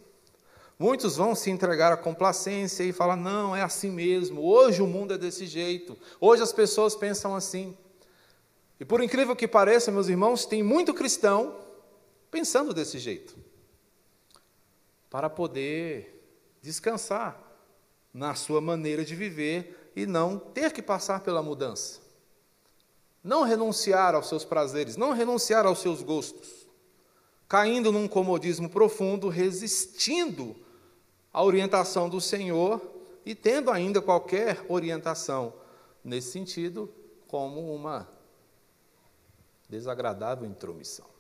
Muitos 0.77 1.15
vão 1.15 1.33
se 1.33 1.49
entregar 1.49 1.91
à 1.91 1.97
complacência 1.97 2.83
e 2.83 2.91
falar: 2.91 3.15
não, 3.15 3.55
é 3.55 3.63
assim 3.63 3.89
mesmo, 3.89 4.41
hoje 4.41 4.81
o 4.81 4.87
mundo 4.87 5.13
é 5.13 5.17
desse 5.17 5.47
jeito, 5.47 5.97
hoje 6.19 6.43
as 6.43 6.53
pessoas 6.53 6.95
pensam 6.95 7.33
assim. 7.33 7.75
E 8.79 8.85
por 8.85 9.01
incrível 9.01 9.35
que 9.35 9.47
pareça, 9.47 9.91
meus 9.91 10.09
irmãos, 10.09 10.45
tem 10.45 10.61
muito 10.61 10.93
cristão 10.93 11.64
pensando 12.35 12.73
desse 12.73 12.99
jeito, 12.99 13.33
para 15.09 15.29
poder 15.29 16.21
descansar 16.61 17.41
na 18.13 18.35
sua 18.35 18.59
maneira 18.59 19.05
de 19.05 19.15
viver 19.15 19.93
e 19.95 20.05
não 20.05 20.37
ter 20.37 20.73
que 20.73 20.81
passar 20.81 21.21
pela 21.21 21.41
mudança. 21.41 22.01
Não 23.23 23.43
renunciar 23.43 24.13
aos 24.15 24.27
seus 24.27 24.43
prazeres, 24.43 24.97
não 24.97 25.13
renunciar 25.13 25.65
aos 25.65 25.79
seus 25.79 26.03
gostos, 26.03 26.67
caindo 27.47 27.89
num 27.89 28.05
comodismo 28.05 28.69
profundo, 28.69 29.29
resistindo 29.29 30.57
à 31.31 31.41
orientação 31.41 32.09
do 32.09 32.19
Senhor 32.19 32.81
e 33.25 33.33
tendo 33.33 33.71
ainda 33.71 34.01
qualquer 34.01 34.65
orientação 34.67 35.53
nesse 36.03 36.33
sentido 36.33 36.93
como 37.29 37.73
uma 37.73 38.05
desagradável 39.69 40.45
intromissão. 40.45 41.14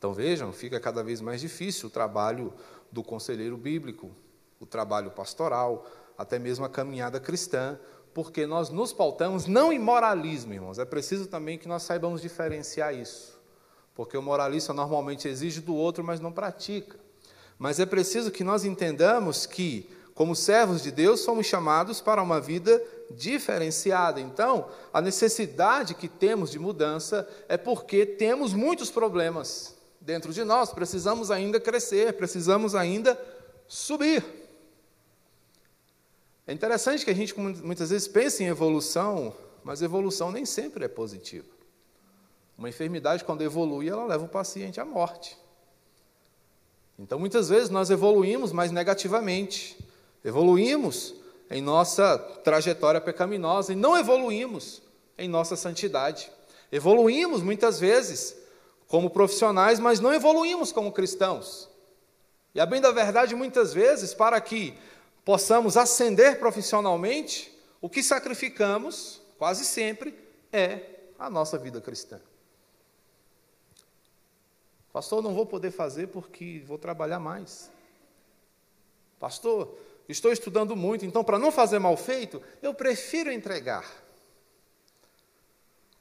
Então 0.00 0.14
vejam, 0.14 0.50
fica 0.50 0.80
cada 0.80 1.02
vez 1.02 1.20
mais 1.20 1.42
difícil 1.42 1.88
o 1.88 1.90
trabalho 1.90 2.54
do 2.90 3.02
conselheiro 3.02 3.54
bíblico, 3.54 4.10
o 4.58 4.64
trabalho 4.64 5.10
pastoral, 5.10 5.86
até 6.16 6.38
mesmo 6.38 6.64
a 6.64 6.70
caminhada 6.70 7.20
cristã, 7.20 7.78
porque 8.14 8.46
nós 8.46 8.70
nos 8.70 8.94
pautamos 8.94 9.46
não 9.46 9.70
em 9.70 9.78
moralismo, 9.78 10.54
irmãos. 10.54 10.78
É 10.78 10.86
preciso 10.86 11.26
também 11.26 11.58
que 11.58 11.68
nós 11.68 11.82
saibamos 11.82 12.22
diferenciar 12.22 12.94
isso. 12.94 13.38
Porque 13.94 14.16
o 14.16 14.22
moralista 14.22 14.72
normalmente 14.72 15.28
exige 15.28 15.60
do 15.60 15.74
outro, 15.74 16.02
mas 16.02 16.18
não 16.18 16.32
pratica. 16.32 16.98
Mas 17.58 17.78
é 17.78 17.84
preciso 17.84 18.30
que 18.30 18.42
nós 18.42 18.64
entendamos 18.64 19.44
que, 19.44 19.86
como 20.14 20.34
servos 20.34 20.82
de 20.82 20.90
Deus, 20.90 21.20
somos 21.20 21.44
chamados 21.44 22.00
para 22.00 22.22
uma 22.22 22.40
vida 22.40 22.82
diferenciada. 23.10 24.18
Então, 24.18 24.66
a 24.94 25.02
necessidade 25.02 25.92
que 25.92 26.08
temos 26.08 26.50
de 26.50 26.58
mudança 26.58 27.28
é 27.50 27.58
porque 27.58 28.06
temos 28.06 28.54
muitos 28.54 28.90
problemas 28.90 29.78
dentro 30.00 30.32
de 30.32 30.42
nós, 30.42 30.72
precisamos 30.72 31.30
ainda 31.30 31.60
crescer, 31.60 32.14
precisamos 32.14 32.74
ainda 32.74 33.20
subir. 33.68 34.24
É 36.46 36.52
interessante 36.52 37.04
que 37.04 37.10
a 37.10 37.14
gente 37.14 37.38
muitas 37.38 37.90
vezes 37.90 38.08
pensa 38.08 38.42
em 38.42 38.46
evolução, 38.46 39.36
mas 39.62 39.82
evolução 39.82 40.32
nem 40.32 40.46
sempre 40.46 40.84
é 40.84 40.88
positiva. 40.88 41.46
Uma 42.56 42.68
enfermidade, 42.68 43.24
quando 43.24 43.42
evolui, 43.42 43.88
ela 43.88 44.04
leva 44.04 44.24
o 44.24 44.28
paciente 44.28 44.80
à 44.80 44.84
morte. 44.84 45.38
Então, 46.98 47.18
muitas 47.18 47.48
vezes 47.48 47.70
nós 47.70 47.88
evoluímos, 47.88 48.52
mas 48.52 48.70
negativamente. 48.70 49.78
Evoluímos 50.24 51.14
em 51.50 51.62
nossa 51.62 52.18
trajetória 52.18 53.00
pecaminosa 53.00 53.72
e 53.72 53.76
não 53.76 53.96
evoluímos 53.96 54.82
em 55.16 55.28
nossa 55.28 55.56
santidade. 55.56 56.30
Evoluímos 56.70 57.42
muitas 57.42 57.80
vezes 57.80 58.36
como 58.90 59.08
profissionais, 59.08 59.78
mas 59.78 60.00
não 60.00 60.12
evoluímos 60.12 60.72
como 60.72 60.90
cristãos. 60.90 61.70
E 62.52 62.58
a 62.58 62.66
bem 62.66 62.80
da 62.80 62.90
verdade, 62.90 63.36
muitas 63.36 63.72
vezes, 63.72 64.12
para 64.12 64.38
que 64.40 64.76
possamos 65.24 65.76
ascender 65.76 66.40
profissionalmente, 66.40 67.56
o 67.80 67.88
que 67.88 68.02
sacrificamos, 68.02 69.22
quase 69.38 69.64
sempre, 69.64 70.12
é 70.52 70.80
a 71.16 71.30
nossa 71.30 71.56
vida 71.56 71.80
cristã. 71.80 72.20
Pastor, 74.92 75.22
não 75.22 75.34
vou 75.34 75.46
poder 75.46 75.70
fazer 75.70 76.08
porque 76.08 76.64
vou 76.66 76.76
trabalhar 76.76 77.20
mais. 77.20 77.70
Pastor, 79.20 79.72
estou 80.08 80.32
estudando 80.32 80.74
muito, 80.74 81.06
então, 81.06 81.22
para 81.22 81.38
não 81.38 81.52
fazer 81.52 81.78
mal 81.78 81.96
feito, 81.96 82.42
eu 82.60 82.74
prefiro 82.74 83.30
entregar. 83.30 83.88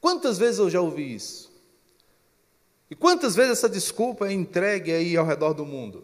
Quantas 0.01 0.39
vezes 0.39 0.57
eu 0.57 0.71
já 0.71 0.81
ouvi 0.81 1.13
isso? 1.13 1.48
E 2.89 2.95
quantas 2.95 3.35
vezes 3.35 3.51
essa 3.51 3.69
desculpa 3.69 4.27
é 4.27 4.33
entregue 4.33 4.91
aí 4.91 5.15
ao 5.15 5.25
redor 5.25 5.53
do 5.53 5.65
mundo? 5.65 6.03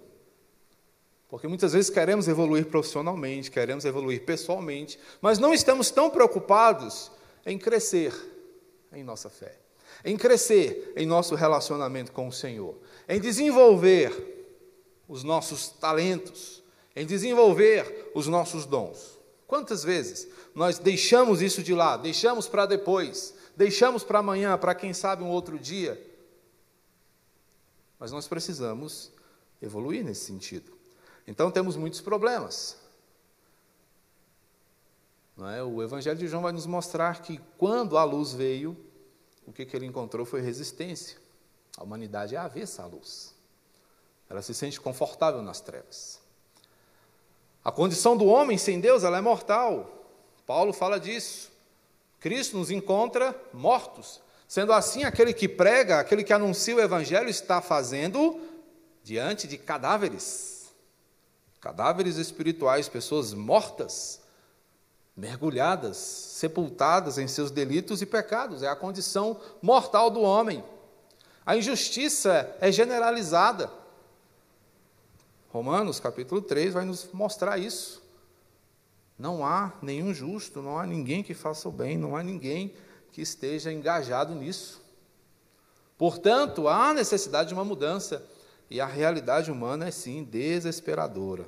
Porque 1.27 1.48
muitas 1.48 1.74
vezes 1.74 1.89
queremos 1.89 2.27
evoluir 2.27 2.68
profissionalmente, 2.68 3.50
queremos 3.50 3.84
evoluir 3.84 4.24
pessoalmente, 4.24 5.00
mas 5.22 5.39
não 5.39 5.54
estamos 5.54 5.89
tão 5.89 6.10
preocupados 6.10 7.12
em 7.46 7.58
crescer, 7.58 8.13
em 8.94 9.04
nossa 9.04 9.30
fé, 9.30 9.58
em 10.04 10.15
crescer 10.15 10.94
em 10.96 11.06
nosso 11.06 11.34
relacionamento 11.34 12.12
com 12.12 12.27
o 12.27 12.32
Senhor, 12.32 12.77
em 13.10 13.20
desenvolver 13.20 14.34
os 15.08 15.24
nossos 15.24 15.70
talentos, 15.70 16.63
em 16.96 17.06
desenvolver 17.06 18.12
os 18.13 18.27
nossos 18.27 18.65
dons. 18.65 19.20
Quantas 19.48 19.84
vezes 19.84 20.27
nós 20.54 20.80
deixamos 20.80 21.42
isso 21.42 21.62
de 21.62 21.74
lado, 21.74 22.04
deixamos 22.04 22.48
para 22.48 22.65
depois, 22.65 23.34
deixamos 23.58 24.04
para 24.04 24.20
amanhã, 24.20 24.58
para 24.58 24.75
quem 24.75 24.94
sabe 24.94 25.24
um 25.24 25.30
outro 25.30 25.60
dia? 25.60 26.15
Mas 28.00 28.12
nós 28.12 28.28
precisamos 28.28 29.12
evoluir 29.62 30.04
nesse 30.04 30.25
sentido. 30.25 30.72
Então 31.28 31.50
temos 31.50 31.75
muitos 31.75 32.02
problemas. 32.02 32.78
É? 35.56 35.62
O 35.64 35.84
Evangelho 35.84 36.18
de 36.18 36.28
João 36.28 36.44
vai 36.44 36.52
nos 36.52 36.66
mostrar 36.66 37.22
que 37.22 37.40
quando 37.58 37.98
a 37.98 38.04
luz 38.04 38.32
veio, 38.32 38.78
o 39.46 39.52
que, 39.52 39.66
que 39.66 39.75
ele 39.75 39.86
encontrou 39.86 40.25
foi 40.25 40.42
resistência. 40.42 41.18
A 41.78 41.84
humanidade 41.84 42.36
é 42.36 42.38
avessa 42.38 42.84
à 42.84 42.86
luz. 42.86 43.34
Ela 44.30 44.42
se 44.42 44.54
sente 44.54 44.80
confortável 44.80 45.42
nas 45.42 45.60
trevas. 45.60 46.22
A 47.64 47.72
condição 47.72 48.16
do 48.16 48.25
homem 48.25 48.58
sem 48.58 48.80
Deus, 48.80 49.04
ela 49.04 49.18
é 49.18 49.22
mortal. 49.22 50.06
Paulo 50.46 50.72
fala 50.72 51.00
disso. 51.00 51.52
Cristo 52.20 52.58
nos 52.58 52.72
encontra 52.72 53.40
mortos. 53.54 54.22
Sendo 54.48 54.74
assim, 54.74 55.04
aquele 55.04 55.34
que 55.34 55.48
prega, 55.48 56.00
aquele 56.00 56.24
que 56.24 56.34
anuncia 56.34 56.75
o 56.75 56.82
evangelho 56.82 57.30
está 57.30 57.62
fazendo 57.62 58.40
diante 59.04 59.48
de 59.48 59.58
cadáveres. 59.58 60.74
Cadáveres 61.60 62.18
espirituais, 62.18 62.88
pessoas 62.88 63.34
mortas, 63.34 64.22
mergulhadas, 65.18 65.98
sepultadas 65.98 67.18
em 67.18 67.28
seus 67.28 67.50
delitos 67.50 68.02
e 68.02 68.06
pecados. 68.06 68.62
É 68.62 68.68
a 68.68 68.75
condição 68.75 69.40
mortal 69.62 70.10
do 70.10 70.22
homem. 70.22 70.64
A 71.46 71.56
injustiça 71.56 72.56
é 72.60 72.72
generalizada. 72.72 73.72
Romanos 75.50 76.00
capítulo 76.00 76.42
3 76.42 76.74
vai 76.74 76.86
nos 76.86 77.10
mostrar 77.14 77.58
isso. 77.58 78.04
Não 79.18 79.46
há 79.46 79.72
nenhum 79.82 80.14
justo, 80.14 80.62
não 80.62 80.78
há 80.78 80.86
ninguém 80.86 81.24
que 81.24 81.34
faça 81.34 81.70
o 81.70 81.72
bem, 81.72 81.98
não 81.98 82.16
há 82.16 82.22
ninguém 82.22 82.74
que 83.12 83.22
esteja 83.22 83.72
engajado 83.72 84.34
nisso. 84.36 84.82
Portanto, 85.98 86.68
há 86.68 86.94
necessidade 86.94 87.50
de 87.50 87.54
uma 87.54 87.66
mudança. 87.66 88.24
E 88.70 88.82
a 88.82 88.86
realidade 88.86 89.52
humana 89.52 89.88
é 89.88 89.92
sim 89.92 90.24
desesperadora. 90.24 91.46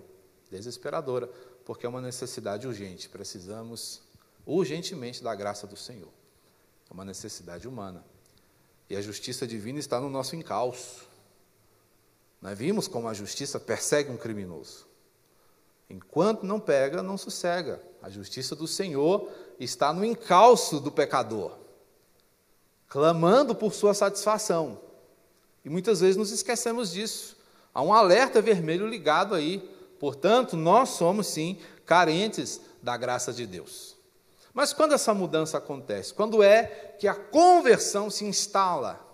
Desesperadora, 0.50 1.28
porque 1.66 1.86
é 1.86 1.90
uma 1.90 2.02
necessidade 2.02 2.68
urgente. 2.68 3.10
Precisamos 3.10 4.02
urgentemente 4.46 5.24
da 5.24 5.36
graça 5.36 5.68
do 5.68 5.76
Senhor. 5.76 6.12
É 6.90 6.94
uma 6.94 7.04
necessidade 7.04 7.68
humana. 7.68 8.04
E 8.90 8.96
a 8.96 9.02
justiça 9.02 9.46
divina 9.46 9.80
está 9.80 10.00
no 10.00 10.10
nosso 10.10 10.36
encalço. 10.36 11.08
Nós 12.42 12.58
vimos 12.58 12.88
como 12.88 13.08
a 13.08 13.14
justiça 13.14 13.60
persegue 13.60 14.10
um 14.10 14.18
criminoso. 14.18 14.88
Enquanto 15.90 16.44
não 16.46 16.60
pega, 16.60 17.02
não 17.02 17.18
sossega. 17.18 17.82
A 18.02 18.10
justiça 18.10 18.56
do 18.56 18.68
Senhor 18.68 19.30
está 19.60 19.92
no 19.92 20.06
encalço 20.06 20.80
do 20.80 20.92
pecador, 20.92 21.52
clamando 22.88 23.56
por 23.56 23.74
sua 23.74 23.94
satisfação. 23.94 24.80
E 25.64 25.70
muitas 25.70 26.00
vezes 26.00 26.16
nos 26.16 26.32
esquecemos 26.32 26.92
disso. 26.92 27.38
Há 27.74 27.82
um 27.82 27.94
alerta 27.94 28.42
vermelho 28.42 28.88
ligado 28.88 29.36
aí. 29.36 29.60
Portanto, 30.00 30.56
nós 30.56 30.90
somos 30.90 31.28
sim 31.28 31.60
carentes 31.86 32.62
da 32.82 32.96
graça 32.96 33.34
de 33.34 33.46
Deus. 33.46 33.96
Mas 34.54 34.74
quando 34.74 34.94
essa 34.94 35.14
mudança 35.14 35.58
acontece? 35.58 36.14
Quando 36.14 36.42
é 36.42 36.96
que 37.00 37.08
a 37.08 37.14
conversão 37.14 38.10
se 38.10 38.26
instala 38.26 39.08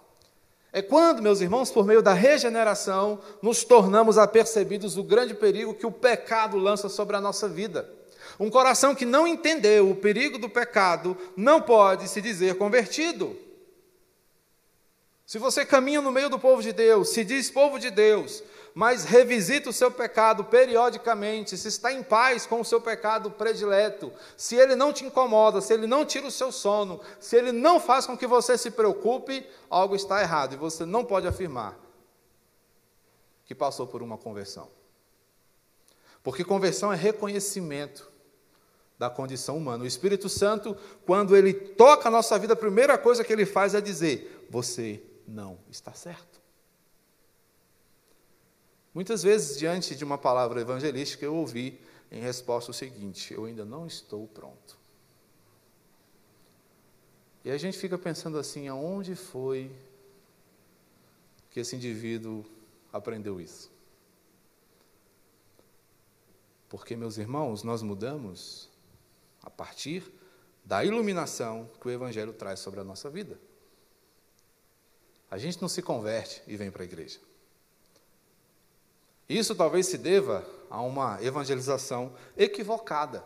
é 0.76 0.82
quando, 0.82 1.22
meus 1.22 1.40
irmãos, 1.40 1.70
por 1.70 1.86
meio 1.86 2.02
da 2.02 2.14
regeneração, 2.14 3.20
nos 3.44 3.64
tornamos 3.64 4.18
apercebidos 4.18 4.96
do 4.96 5.04
grande 5.04 5.36
perigo 5.36 5.76
que 5.76 5.86
o 5.86 5.92
pecado 5.92 6.58
lança 6.58 6.90
sobre 6.90 7.16
a 7.16 7.22
nossa 7.22 7.48
vida. 7.48 7.88
Um 8.40 8.50
coração 8.50 8.96
que 8.96 9.06
não 9.06 9.28
entendeu 9.28 9.90
o 9.90 9.96
perigo 9.96 10.38
do 10.38 10.50
pecado 10.50 11.18
não 11.36 11.62
pode 11.62 12.08
se 12.08 12.22
dizer 12.22 12.58
convertido. 12.58 13.38
Se 15.26 15.40
você 15.40 15.66
caminha 15.66 16.02
no 16.02 16.12
meio 16.12 16.30
do 16.30 16.38
povo 16.38 16.62
de 16.62 16.74
Deus, 16.74 17.10
se 17.10 17.24
diz 17.24 17.50
povo 17.50 17.80
de 17.80 17.90
Deus, 17.90 18.44
mas 18.76 19.06
revisita 19.06 19.70
o 19.70 19.74
seu 19.74 19.90
pecado 19.90 20.44
periodicamente, 20.44 21.58
se 21.58 21.68
está 21.68 21.94
em 21.94 22.04
paz 22.04 22.46
com 22.46 22.60
o 22.60 22.66
seu 22.66 22.82
pecado 22.82 23.32
predileto, 23.32 24.12
se 24.36 24.56
ele 24.56 24.76
não 24.76 24.92
te 24.92 25.06
incomoda, 25.06 25.62
se 25.62 25.74
ele 25.74 25.88
não 25.88 26.06
tira 26.06 26.28
o 26.28 26.32
seu 26.32 26.52
sono, 26.52 27.00
se 27.20 27.36
ele 27.36 27.52
não 27.52 27.80
faz 27.80 28.06
com 28.06 28.18
que 28.18 28.28
você 28.28 28.58
se 28.58 28.72
preocupe, 28.72 29.48
algo 29.70 29.96
está 29.96 30.22
errado 30.22 30.54
e 30.54 30.58
você 30.58 30.86
não 30.86 31.06
pode 31.06 31.28
afirmar 31.28 31.84
que 33.46 33.54
passou 33.54 33.86
por 33.86 34.02
uma 34.02 34.18
conversão. 34.18 34.70
Porque 36.22 36.44
conversão 36.44 36.92
é 36.92 36.96
reconhecimento 36.96 38.13
da 38.98 39.10
condição 39.10 39.58
humana. 39.58 39.84
O 39.84 39.88
Espírito 39.88 40.30
Santo, 40.30 40.78
quando 41.06 41.36
ele 41.36 41.54
toca 41.54 42.08
a 42.08 42.12
nossa 42.12 42.38
vida, 42.38 42.54
a 42.54 42.58
primeira 42.58 42.98
coisa 42.98 43.24
que 43.24 43.34
ele 43.34 43.46
faz 43.46 43.74
é 43.74 43.82
dizer: 43.82 44.48
você 44.50 45.02
não 45.28 45.60
está 45.70 45.94
certo. 45.94 46.42
Muitas 48.94 49.24
vezes, 49.24 49.58
diante 49.58 49.96
de 49.96 50.04
uma 50.04 50.18
palavra 50.18 50.62
evangelística, 50.62 51.26
eu 51.26 51.36
ouvi 51.36 51.80
em 52.12 52.22
resposta 52.22 52.72
o 52.72 52.74
seguinte: 52.74 53.34
eu 53.34 53.46
ainda 53.46 53.66
não 53.66 53.88
estou 53.88 54.28
pronto. 54.28 54.78
E 57.44 57.52
a 57.52 57.58
gente 57.58 57.78
fica 57.78 57.98
pensando 57.98 58.38
assim: 58.38 58.68
aonde 58.68 59.16
foi 59.16 59.72
que 61.50 61.60
esse 61.60 61.76
indivíduo 61.76 62.46
aprendeu 62.92 63.42
isso? 63.42 63.72
Porque, 66.70 66.96
meus 66.96 67.18
irmãos, 67.18 67.64
nós 67.64 67.82
mudamos 67.82 68.70
a 69.44 69.50
partir 69.50 70.04
da 70.64 70.84
iluminação 70.84 71.70
que 71.80 71.88
o 71.88 71.92
Evangelho 71.92 72.34
traz 72.34 72.60
sobre 72.60 72.80
a 72.80 72.84
nossa 72.84 73.10
vida. 73.10 73.38
A 75.30 75.38
gente 75.38 75.62
não 75.62 75.68
se 75.68 75.82
converte 75.82 76.42
e 76.48 76.56
vem 76.56 76.72
para 76.72 76.84
a 76.84 76.86
igreja. 76.86 77.20
Isso 79.28 79.56
talvez 79.56 79.88
se 79.88 79.98
deva 79.98 80.48
a 80.70 80.82
uma 80.82 81.22
evangelização 81.24 82.16
equivocada, 82.38 83.24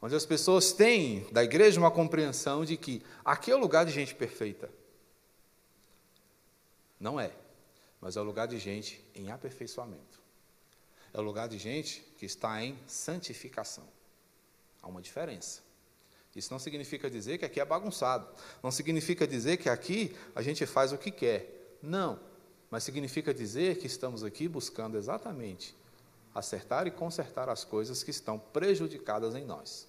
onde 0.00 0.14
as 0.14 0.26
pessoas 0.26 0.72
têm 0.72 1.26
da 1.32 1.42
igreja 1.42 1.80
uma 1.80 1.90
compreensão 1.90 2.64
de 2.64 2.76
que 2.76 3.02
aqui 3.24 3.50
é 3.50 3.54
o 3.54 3.58
lugar 3.58 3.86
de 3.86 3.92
gente 3.92 4.14
perfeita. 4.14 4.70
Não 6.98 7.18
é, 7.18 7.32
mas 8.00 8.16
é 8.16 8.20
o 8.20 8.24
lugar 8.24 8.46
de 8.46 8.58
gente 8.58 9.04
em 9.14 9.30
aperfeiçoamento. 9.30 10.20
É 11.14 11.18
o 11.18 11.22
lugar 11.22 11.48
de 11.48 11.58
gente 11.58 12.00
que 12.16 12.26
está 12.26 12.62
em 12.62 12.78
santificação. 12.86 13.86
Há 14.82 14.88
uma 14.88 15.00
diferença. 15.00 15.62
Isso 16.34 16.52
não 16.52 16.58
significa 16.58 17.10
dizer 17.10 17.38
que 17.38 17.44
aqui 17.44 17.60
é 17.60 17.64
bagunçado. 17.64 18.26
Não 18.62 18.70
significa 18.70 19.26
dizer 19.26 19.58
que 19.58 19.68
aqui 19.68 20.16
a 20.34 20.42
gente 20.42 20.66
faz 20.66 20.92
o 20.92 20.98
que 20.98 21.10
quer. 21.10 21.78
Não 21.82 22.18
mas 22.72 22.84
significa 22.84 23.34
dizer 23.34 23.76
que 23.76 23.86
estamos 23.86 24.24
aqui 24.24 24.48
buscando 24.48 24.96
exatamente 24.96 25.76
acertar 26.34 26.86
e 26.86 26.90
consertar 26.90 27.50
as 27.50 27.64
coisas 27.64 28.02
que 28.02 28.10
estão 28.10 28.38
prejudicadas 28.38 29.34
em 29.34 29.44
nós. 29.44 29.86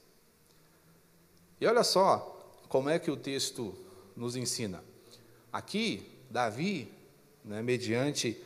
E 1.62 1.66
olha 1.66 1.86
só 1.86 2.52
como 2.68 2.90
é 2.90 3.00
que 3.00 3.10
o 3.10 3.16
texto 3.16 3.74
nos 4.18 4.36
ensina. 4.36 4.84
Aqui, 5.50 6.12
Davi, 6.30 6.92
né, 7.46 7.62
mediante 7.62 8.44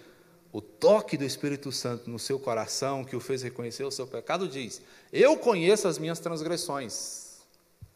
o 0.58 0.62
toque 0.62 1.16
do 1.16 1.24
Espírito 1.24 1.72
Santo 1.72 2.10
no 2.10 2.18
seu 2.18 2.40
coração, 2.40 3.06
que 3.06 3.16
o 3.16 3.20
fez 3.20 3.44
reconhecer 3.44 3.84
o 3.84 3.92
seu 3.92 4.08
pecado, 4.08 4.48
diz: 4.48 4.82
Eu 5.14 5.38
conheço 5.38 5.88
as 5.88 6.00
minhas 6.00 6.18
transgressões. 6.18 7.44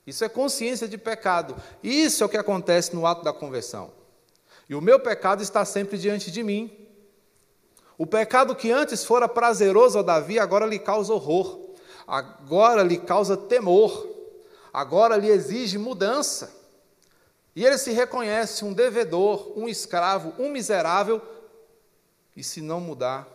Isso 0.06 0.24
é 0.24 0.30
consciência 0.30 0.88
de 0.88 0.96
pecado. 0.96 1.56
Isso 1.82 2.22
é 2.22 2.26
o 2.28 2.30
que 2.30 2.38
acontece 2.38 2.96
no 2.96 3.08
ato 3.08 3.24
da 3.24 3.34
conversão. 3.34 3.92
E 4.70 4.76
o 4.76 4.82
meu 4.82 5.00
pecado 5.00 5.42
está 5.42 5.66
sempre 5.66 5.98
diante 5.98 6.30
de 6.30 6.44
mim. 6.44 6.88
O 7.98 8.06
pecado 8.06 8.56
que 8.56 8.72
antes 8.72 9.04
fora 9.04 9.28
prazeroso 9.28 9.98
a 9.98 10.04
Davi, 10.04 10.38
agora 10.38 10.68
lhe 10.68 10.78
causa 10.78 11.12
horror, 11.16 11.60
agora 12.06 12.84
lhe 12.84 12.98
causa 12.98 13.36
temor, 13.36 14.08
agora 14.72 15.18
lhe 15.18 15.30
exige 15.30 15.80
mudança. 15.80 16.56
E 17.56 17.66
ele 17.66 17.80
se 17.80 17.92
reconhece 17.92 18.64
um 18.64 18.72
devedor, 18.72 19.52
um 19.58 19.68
escravo, 19.68 20.36
um 20.38 20.52
miserável, 20.52 21.20
e 22.36 22.44
se 22.44 22.62
não 22.62 22.80
mudar, 22.80 23.28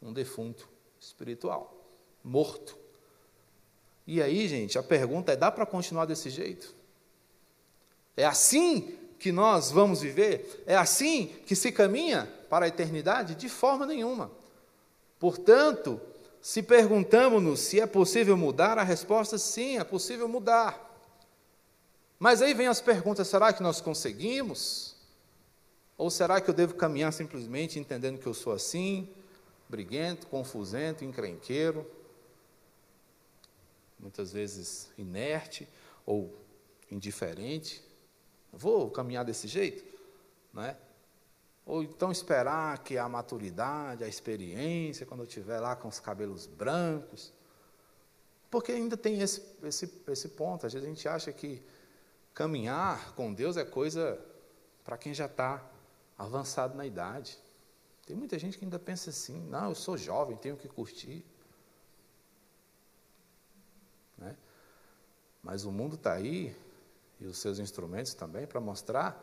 um 0.00 0.12
defunto 0.12 0.68
espiritual, 0.98 1.72
morto. 2.24 2.76
E 4.06 4.20
aí, 4.20 4.48
gente, 4.48 4.78
a 4.78 4.82
pergunta 4.82 5.32
é: 5.32 5.36
dá 5.36 5.50
para 5.50 5.66
continuar 5.66 6.06
desse 6.06 6.28
jeito? 6.30 6.74
É 8.16 8.24
assim 8.24 8.98
que 9.18 9.30
nós 9.30 9.70
vamos 9.70 10.00
viver? 10.00 10.64
É 10.66 10.76
assim 10.76 11.26
que 11.46 11.54
se 11.54 11.70
caminha 11.70 12.26
para 12.50 12.64
a 12.64 12.68
eternidade? 12.68 13.34
De 13.34 13.48
forma 13.48 13.86
nenhuma. 13.86 14.30
Portanto, 15.18 16.00
se 16.40 16.62
perguntamos-nos 16.62 17.60
se 17.60 17.80
é 17.80 17.86
possível 17.86 18.36
mudar, 18.36 18.76
a 18.78 18.82
resposta 18.82 19.36
é 19.36 19.38
sim, 19.38 19.78
é 19.78 19.84
possível 19.84 20.26
mudar. 20.26 20.90
Mas 22.18 22.42
aí 22.42 22.52
vem 22.52 22.66
as 22.66 22.80
perguntas: 22.80 23.28
será 23.28 23.52
que 23.52 23.62
nós 23.62 23.80
conseguimos? 23.80 24.91
Ou 25.96 26.10
será 26.10 26.40
que 26.40 26.48
eu 26.48 26.54
devo 26.54 26.74
caminhar 26.74 27.12
simplesmente 27.12 27.78
entendendo 27.78 28.18
que 28.18 28.26
eu 28.26 28.34
sou 28.34 28.52
assim, 28.52 29.08
briguento, 29.68 30.26
confusento, 30.26 31.04
encrenqueiro, 31.04 31.88
muitas 33.98 34.32
vezes 34.32 34.90
inerte 34.98 35.68
ou 36.04 36.36
indiferente? 36.90 37.82
Vou 38.52 38.90
caminhar 38.90 39.24
desse 39.24 39.46
jeito? 39.46 39.84
Não 40.52 40.62
é? 40.62 40.76
Ou 41.64 41.82
então 41.82 42.10
esperar 42.10 42.78
que 42.82 42.98
a 42.98 43.08
maturidade, 43.08 44.02
a 44.02 44.08
experiência, 44.08 45.06
quando 45.06 45.20
eu 45.20 45.26
estiver 45.26 45.60
lá 45.60 45.76
com 45.76 45.88
os 45.88 46.00
cabelos 46.00 46.46
brancos. 46.46 47.32
Porque 48.50 48.72
ainda 48.72 48.96
tem 48.96 49.20
esse, 49.20 49.42
esse, 49.62 50.02
esse 50.08 50.28
ponto. 50.30 50.66
Às 50.66 50.72
vezes 50.72 50.86
a 50.86 50.90
gente 50.92 51.08
acha 51.08 51.32
que 51.32 51.62
caminhar 52.34 53.14
com 53.14 53.32
Deus 53.32 53.56
é 53.56 53.64
coisa 53.64 54.20
para 54.84 54.98
quem 54.98 55.14
já 55.14 55.26
está 55.26 55.64
avançado 56.16 56.76
na 56.76 56.86
idade. 56.86 57.38
Tem 58.06 58.16
muita 58.16 58.38
gente 58.38 58.58
que 58.58 58.64
ainda 58.64 58.78
pensa 58.78 59.10
assim: 59.10 59.40
não, 59.48 59.70
eu 59.70 59.74
sou 59.74 59.96
jovem, 59.96 60.36
tenho 60.36 60.56
que 60.56 60.68
curtir. 60.68 61.24
Né? 64.18 64.36
Mas 65.42 65.64
o 65.64 65.72
mundo 65.72 65.96
está 65.96 66.12
aí, 66.14 66.56
e 67.20 67.26
os 67.26 67.38
seus 67.38 67.58
instrumentos 67.58 68.14
também, 68.14 68.46
para 68.46 68.60
mostrar 68.60 69.22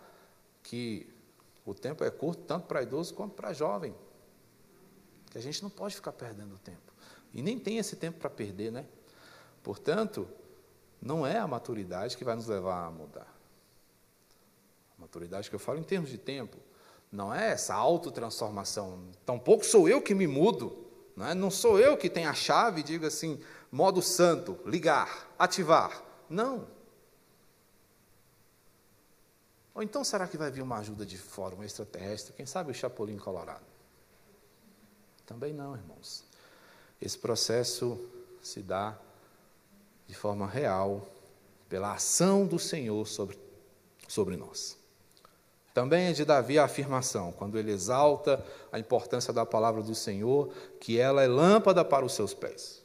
que 0.64 1.08
o 1.66 1.74
tempo 1.74 2.04
é 2.04 2.12
curto 2.12 2.44
tanto 2.44 2.68
para 2.68 2.82
idoso 2.82 3.14
quanto 3.14 3.34
para 3.34 3.54
jovem. 3.54 3.96
Que 5.30 5.38
a 5.38 5.42
gente 5.42 5.62
não 5.62 5.70
pode 5.70 5.96
ficar 5.96 6.12
perdendo 6.12 6.58
tempo. 6.58 6.94
E 7.34 7.42
nem 7.42 7.60
tem 7.60 7.78
esse 7.78 7.96
tempo 7.96 8.20
para 8.20 8.30
perder, 8.30 8.72
né? 8.72 8.88
Portanto, 9.62 10.28
não 11.02 11.26
é 11.26 11.38
a 11.38 11.48
maturidade 11.48 12.18
que 12.18 12.24
vai 12.24 12.36
nos 12.36 12.48
levar 12.48 12.86
a 12.86 12.92
mudar. 12.92 13.38
A 14.98 15.02
maturidade 15.02 15.50
que 15.50 15.56
eu 15.56 15.60
falo 15.60 15.80
em 15.80 15.84
termos 15.84 16.10
de 16.10 16.18
tempo, 16.18 16.58
não 17.12 17.34
é 17.34 17.52
essa 17.52 17.74
autotransformação. 17.74 19.00
Tampouco 19.26 19.66
sou 19.66 19.90
eu 19.90 20.02
que 20.02 20.14
me 20.14 20.28
mudo. 20.28 20.86
Não, 21.16 21.28
é? 21.28 21.34
não 21.34 21.52
sou 21.52 21.80
eu 21.80 21.98
que 21.98 22.10
tenho 22.10 22.30
a 22.30 22.34
chave 22.34 22.82
e 22.82 22.84
digo 22.84 23.06
assim, 23.06 23.42
modo 23.72 24.02
santo, 24.02 24.60
ligar, 24.66 25.28
ativar. 25.38 26.04
Não. 26.30 26.68
Ou 29.74 29.84
então 29.84 30.04
será 30.04 30.28
que 30.28 30.38
vai 30.38 30.52
vir 30.52 30.62
uma 30.62 30.78
ajuda 30.78 31.06
de 31.06 31.18
fora, 31.18 31.56
um 31.56 31.64
extraterrestre? 31.64 32.34
Quem 32.34 32.46
sabe 32.46 32.72
o 32.72 32.74
Chapolin 32.74 33.18
Colorado? 33.18 33.66
Também 35.26 35.54
não, 35.54 35.76
irmãos. 35.76 36.24
Esse 37.02 37.18
processo 37.18 38.00
se 38.42 38.62
dá 38.62 38.98
de 40.08 40.16
forma 40.16 40.48
real 40.48 41.08
pela 41.68 41.94
ação 41.94 42.46
do 42.46 42.58
Senhor 42.58 43.08
sobre, 43.08 43.38
sobre 44.08 44.36
nós. 44.36 44.79
Também 45.80 46.08
é 46.08 46.12
de 46.12 46.26
Davi 46.26 46.60
a 46.60 46.66
afirmação, 46.66 47.32
quando 47.32 47.58
ele 47.58 47.72
exalta 47.72 48.44
a 48.70 48.78
importância 48.78 49.32
da 49.32 49.46
palavra 49.46 49.82
do 49.82 49.96
Senhor, 49.96 50.52
que 50.78 51.00
ela 51.00 51.24
é 51.24 51.28
lâmpada 51.28 51.86
para 51.86 52.06
os 52.06 52.12
seus 52.14 52.34
pés. 52.34 52.84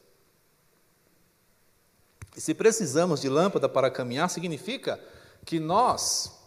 E 2.37 2.41
se 2.41 2.55
precisamos 2.55 3.21
de 3.21 3.29
lâmpada 3.29 3.69
para 3.69 3.91
caminhar, 3.91 4.31
significa 4.31 5.01
que 5.45 5.59
nós 5.59 6.45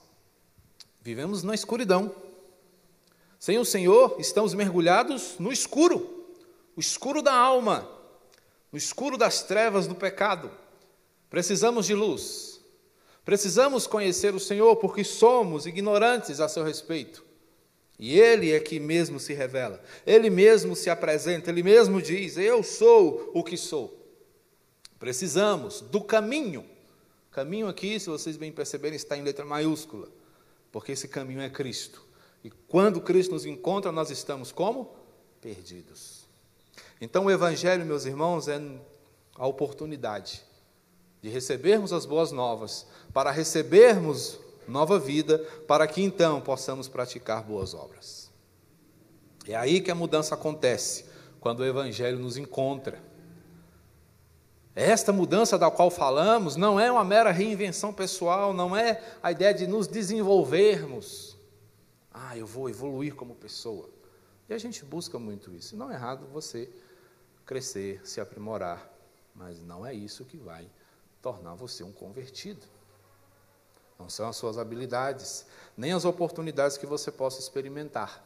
Vivemos 1.08 1.42
na 1.42 1.56
escuridão. 1.56 2.14
Sem 3.40 3.58
o 3.58 3.64
Senhor, 3.64 4.18
estamos 4.20 4.54
mergulhados 4.54 5.36
no 5.40 5.54
escuro, 5.54 6.36
o 6.76 6.82
escuro 6.82 7.22
da 7.22 7.34
alma, 7.34 7.90
no 8.70 8.78
escuro 8.78 9.18
das 9.18 9.42
trevas 9.42 9.88
do 9.88 9.96
pecado. 9.96 10.52
Precisamos 11.30 11.86
de 11.86 11.96
luz. 11.96 12.57
Precisamos 13.28 13.86
conhecer 13.86 14.34
o 14.34 14.40
Senhor 14.40 14.78
porque 14.78 15.04
somos 15.04 15.66
ignorantes 15.66 16.40
a 16.40 16.48
seu 16.48 16.64
respeito. 16.64 17.26
E 18.00 18.18
Ele 18.18 18.54
é 18.54 18.60
que 18.62 18.80
mesmo 18.80 19.20
se 19.20 19.34
revela, 19.34 19.84
Ele 20.06 20.30
mesmo 20.30 20.78
se 20.78 20.90
apresenta, 20.90 21.50
Ele 21.50 21.62
mesmo 21.62 22.02
diz: 22.02 22.38
Eu 22.38 22.64
sou 22.64 23.30
o 23.34 23.44
que 23.44 23.58
sou. 23.58 23.94
Precisamos 24.98 25.82
do 25.82 26.00
caminho. 26.00 26.64
Caminho 27.30 27.68
aqui, 27.68 28.00
se 28.00 28.10
vocês 28.10 28.38
bem 28.38 28.50
perceberem, 28.50 28.96
está 28.96 29.18
em 29.18 29.24
letra 29.24 29.44
maiúscula 29.44 30.08
porque 30.72 30.92
esse 30.92 31.08
caminho 31.08 31.42
é 31.42 31.50
Cristo. 31.50 32.04
E 32.44 32.52
quando 32.52 33.02
Cristo 33.02 33.32
nos 33.32 33.46
encontra, 33.46 33.92
nós 33.92 34.12
estamos 34.12 34.52
como? 34.52 34.96
Perdidos. 35.42 36.28
Então, 37.02 37.26
o 37.26 37.32
Evangelho, 37.32 37.86
meus 37.86 38.06
irmãos, 38.06 38.48
é 38.48 38.62
a 39.36 39.48
oportunidade 39.48 40.47
de 41.28 41.34
recebermos 41.34 41.92
as 41.92 42.06
boas 42.06 42.32
novas, 42.32 42.88
para 43.14 43.32
recebermos 43.32 44.40
nova 44.66 44.98
vida, 44.98 45.40
para 45.68 45.86
que 45.86 46.02
então 46.02 46.40
possamos 46.40 46.88
praticar 46.88 47.44
boas 47.44 47.74
obras. 47.74 48.32
É 49.46 49.56
aí 49.56 49.82
que 49.82 49.92
a 49.92 49.96
mudança 49.96 50.36
acontece, 50.36 51.06
quando 51.40 51.60
o 51.60 51.66
Evangelho 51.66 52.18
nos 52.18 52.38
encontra. 52.38 53.02
Esta 54.74 55.12
mudança 55.12 55.58
da 55.58 55.70
qual 55.70 55.90
falamos 55.90 56.56
não 56.56 56.80
é 56.80 56.90
uma 56.92 57.04
mera 57.04 57.32
reinvenção 57.32 57.92
pessoal, 57.92 58.54
não 58.54 58.76
é 58.76 59.02
a 59.22 59.32
ideia 59.32 59.54
de 59.54 59.68
nos 59.68 59.88
desenvolvermos. 59.88 61.38
Ah, 62.12 62.38
eu 62.38 62.46
vou 62.46 62.70
evoluir 62.70 63.16
como 63.16 63.36
pessoa. 63.36 63.90
E 64.48 64.54
a 64.54 64.58
gente 64.58 64.86
busca 64.86 65.20
muito 65.20 65.54
isso. 65.54 65.76
Não 65.76 65.92
é 65.92 65.96
errado 65.96 66.26
você 66.32 66.70
crescer, 67.46 68.02
se 68.06 68.22
aprimorar, 68.22 68.90
mas 69.36 69.60
não 69.62 69.86
é 69.86 69.94
isso 69.94 70.24
que 70.24 70.38
vai 70.38 70.70
tornar 71.28 71.56
você 71.56 71.84
um 71.84 71.92
convertido. 71.92 72.66
Não 74.00 74.10
são 74.10 74.30
as 74.30 74.38
suas 74.38 74.58
habilidades, 74.58 75.46
nem 75.76 75.92
as 75.92 76.06
oportunidades 76.06 76.78
que 76.78 76.86
você 76.86 77.12
possa 77.12 77.42
experimentar. 77.42 78.24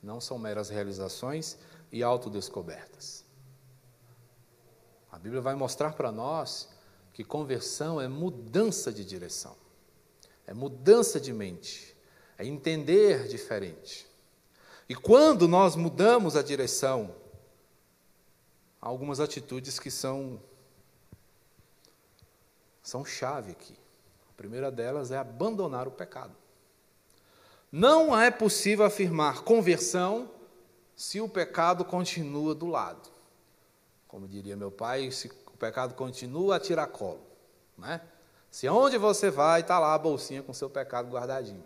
Não 0.00 0.20
são 0.20 0.38
meras 0.38 0.68
realizações 0.68 1.58
e 1.90 2.00
autodescobertas. 2.00 3.24
A 5.10 5.18
Bíblia 5.18 5.40
vai 5.40 5.56
mostrar 5.56 5.94
para 5.94 6.12
nós 6.12 6.68
que 7.12 7.24
conversão 7.24 8.00
é 8.00 8.06
mudança 8.06 8.92
de 8.92 9.04
direção, 9.04 9.56
é 10.46 10.54
mudança 10.54 11.18
de 11.18 11.32
mente, 11.32 11.96
é 12.38 12.46
entender 12.46 13.26
diferente. 13.26 14.06
E 14.88 14.94
quando 14.94 15.48
nós 15.48 15.74
mudamos 15.74 16.36
a 16.36 16.42
direção, 16.42 17.16
há 18.80 18.86
algumas 18.86 19.18
atitudes 19.18 19.80
que 19.80 19.90
são 19.90 20.40
são 22.84 23.04
chave 23.04 23.50
aqui. 23.50 23.76
A 24.28 24.34
primeira 24.36 24.70
delas 24.70 25.10
é 25.10 25.16
abandonar 25.16 25.88
o 25.88 25.90
pecado. 25.90 26.36
Não 27.72 28.16
é 28.16 28.30
possível 28.30 28.84
afirmar 28.84 29.42
conversão 29.42 30.30
se 30.94 31.20
o 31.20 31.28
pecado 31.28 31.84
continua 31.84 32.54
do 32.54 32.66
lado. 32.66 33.08
Como 34.06 34.28
diria 34.28 34.54
meu 34.54 34.70
pai, 34.70 35.10
se 35.10 35.28
o 35.46 35.56
pecado 35.56 35.94
continua, 35.94 36.56
a 36.56 36.86
colo. 36.86 37.22
Né? 37.76 38.00
Se 38.50 38.68
onde 38.68 38.98
você 38.98 39.30
vai, 39.30 39.62
está 39.62 39.78
lá 39.78 39.94
a 39.94 39.98
bolsinha 39.98 40.42
com 40.42 40.52
seu 40.52 40.68
pecado 40.68 41.10
guardadinho. 41.10 41.64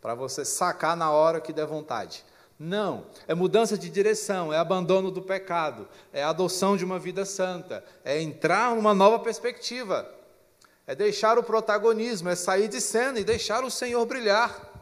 Para 0.00 0.14
você 0.14 0.44
sacar 0.44 0.96
na 0.96 1.10
hora 1.10 1.40
que 1.40 1.52
der 1.52 1.66
vontade. 1.66 2.24
Não, 2.58 3.06
é 3.28 3.34
mudança 3.34 3.76
de 3.76 3.90
direção, 3.90 4.52
é 4.52 4.56
abandono 4.56 5.10
do 5.10 5.20
pecado, 5.20 5.88
é 6.12 6.22
adoção 6.22 6.76
de 6.76 6.84
uma 6.84 6.98
vida 6.98 7.24
santa, 7.24 7.84
é 8.04 8.20
entrar 8.20 8.74
numa 8.74 8.94
nova 8.94 9.18
perspectiva, 9.18 10.08
é 10.86 10.94
deixar 10.94 11.38
o 11.38 11.42
protagonismo, 11.42 12.28
é 12.28 12.36
sair 12.36 12.68
de 12.68 12.80
cena 12.80 13.18
e 13.18 13.24
deixar 13.24 13.64
o 13.64 13.70
Senhor 13.70 14.04
brilhar, 14.06 14.72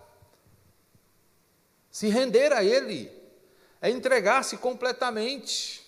se 1.91 2.09
render 2.09 2.53
a 2.53 2.65
Ele, 2.65 3.11
é 3.81 3.91
entregar-se 3.91 4.57
completamente 4.57 5.83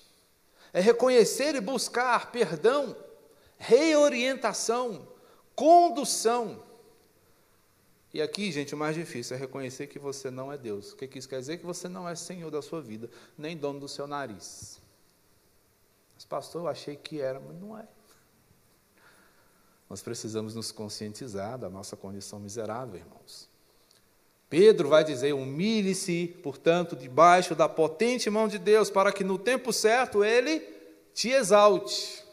é 0.75 0.81
reconhecer 0.81 1.55
e 1.55 1.61
buscar 1.61 2.33
perdão, 2.33 2.97
reorientação, 3.57 5.07
condução. 5.55 6.65
E 8.13 8.21
aqui, 8.21 8.51
gente, 8.51 8.75
o 8.75 8.77
mais 8.77 8.97
difícil 8.97 9.37
é 9.37 9.39
reconhecer 9.39 9.87
que 9.87 10.01
você 10.01 10.33
não 10.33 10.53
é 10.53 10.59
Deus. 10.59 10.91
O 10.91 10.97
que 10.97 11.17
isso 11.17 11.29
quer 11.29 11.39
dizer? 11.39 11.59
Que 11.59 11.65
você 11.65 11.89
não 11.89 12.09
é 12.09 12.17
senhor 12.17 12.51
da 12.51 12.61
sua 12.61 12.83
vida, 12.83 13.09
nem 13.39 13.57
dono 13.57 13.79
do 13.79 13.89
seu 13.89 14.09
nariz. 14.09 14.81
Mas, 16.17 16.25
pastor, 16.25 16.63
eu 16.63 16.69
achei 16.69 16.97
que 16.97 17.21
era, 17.21 17.39
mas 17.39 17.57
não 17.57 17.79
é. 17.79 17.87
Nós 19.89 20.03
precisamos 20.03 20.55
nos 20.55 20.73
conscientizar 20.73 21.59
da 21.59 21.69
nossa 21.69 21.97
condição 21.97 22.41
miserável, 22.41 22.97
irmãos. 22.97 23.49
Pedro 24.49 24.89
vai 24.89 25.05
dizer: 25.05 25.33
humilhe-se, 25.33 26.29
portanto, 26.43 26.97
debaixo 26.97 27.55
da 27.55 27.69
potente 27.69 28.31
mão 28.31 28.49
de 28.49 28.59
Deus, 28.59 28.91
para 28.91 29.13
que 29.13 29.25
no 29.25 29.39
tempo 29.39 29.73
certo 29.73 30.25
ele 30.25 30.61
te 31.13 31.29
exalte. 31.29 32.25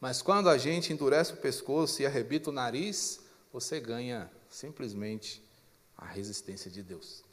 Mas 0.00 0.20
quando 0.20 0.48
a 0.48 0.58
gente 0.58 0.92
endurece 0.92 1.32
o 1.32 1.36
pescoço 1.36 2.02
e 2.02 2.06
arrebita 2.06 2.50
o 2.50 2.52
nariz, 2.52 3.20
você 3.52 3.80
ganha 3.80 4.30
simplesmente 4.50 5.42
a 5.96 6.04
resistência 6.04 6.70
de 6.70 6.82
Deus. 6.82 7.24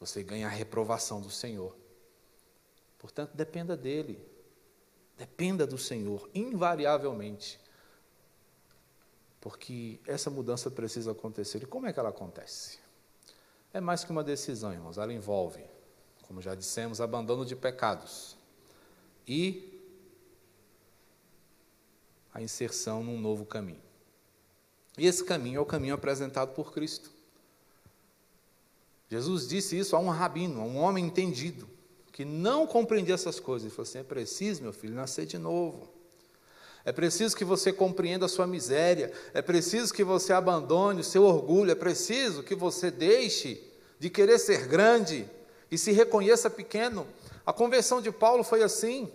Você 0.00 0.22
ganha 0.22 0.46
a 0.46 0.50
reprovação 0.50 1.20
do 1.20 1.30
Senhor. 1.30 1.74
Portanto, 2.98 3.30
dependa 3.34 3.76
dele. 3.76 4.18
Dependa 5.18 5.66
do 5.66 5.76
Senhor, 5.76 6.30
invariavelmente. 6.32 7.60
Porque 9.40 10.00
essa 10.06 10.30
mudança 10.30 10.70
precisa 10.70 11.10
acontecer. 11.10 11.62
E 11.62 11.66
como 11.66 11.86
é 11.86 11.92
que 11.92 11.98
ela 11.98 12.10
acontece? 12.10 12.78
É 13.72 13.80
mais 13.80 14.04
que 14.04 14.12
uma 14.12 14.22
decisão, 14.22 14.72
irmãos. 14.72 14.96
Ela 14.96 15.12
envolve, 15.12 15.64
como 16.22 16.40
já 16.40 16.54
dissemos, 16.54 17.00
abandono 17.00 17.44
de 17.44 17.56
pecados 17.56 18.36
e 19.26 19.82
a 22.32 22.40
inserção 22.40 23.02
num 23.02 23.20
novo 23.20 23.44
caminho. 23.44 23.82
E 24.96 25.06
esse 25.06 25.24
caminho 25.24 25.58
é 25.58 25.60
o 25.60 25.66
caminho 25.66 25.94
apresentado 25.94 26.54
por 26.54 26.72
Cristo. 26.72 27.10
Jesus 29.08 29.48
disse 29.48 29.78
isso 29.78 29.96
a 29.96 29.98
um 29.98 30.10
rabino, 30.10 30.60
a 30.60 30.64
um 30.64 30.76
homem 30.76 31.06
entendido, 31.06 31.68
que 32.18 32.24
não 32.24 32.66
compreendia 32.66 33.14
essas 33.14 33.38
coisas. 33.38 33.66
Ele 33.66 33.70
falou 33.76 33.88
assim: 33.88 33.98
é 33.98 34.02
preciso, 34.02 34.60
meu 34.60 34.72
filho, 34.72 34.92
nascer 34.92 35.24
de 35.24 35.38
novo. 35.38 35.88
É 36.84 36.90
preciso 36.90 37.36
que 37.36 37.44
você 37.44 37.72
compreenda 37.72 38.26
a 38.26 38.28
sua 38.28 38.44
miséria, 38.44 39.12
é 39.32 39.40
preciso 39.40 39.94
que 39.94 40.02
você 40.02 40.32
abandone 40.32 41.02
o 41.02 41.04
seu 41.04 41.22
orgulho, 41.22 41.70
é 41.70 41.76
preciso 41.76 42.42
que 42.42 42.56
você 42.56 42.90
deixe 42.90 43.62
de 44.00 44.10
querer 44.10 44.40
ser 44.40 44.66
grande 44.66 45.30
e 45.70 45.78
se 45.78 45.92
reconheça 45.92 46.50
pequeno. 46.50 47.06
A 47.46 47.52
conversão 47.52 48.02
de 48.02 48.10
Paulo 48.10 48.42
foi 48.42 48.64
assim. 48.64 49.08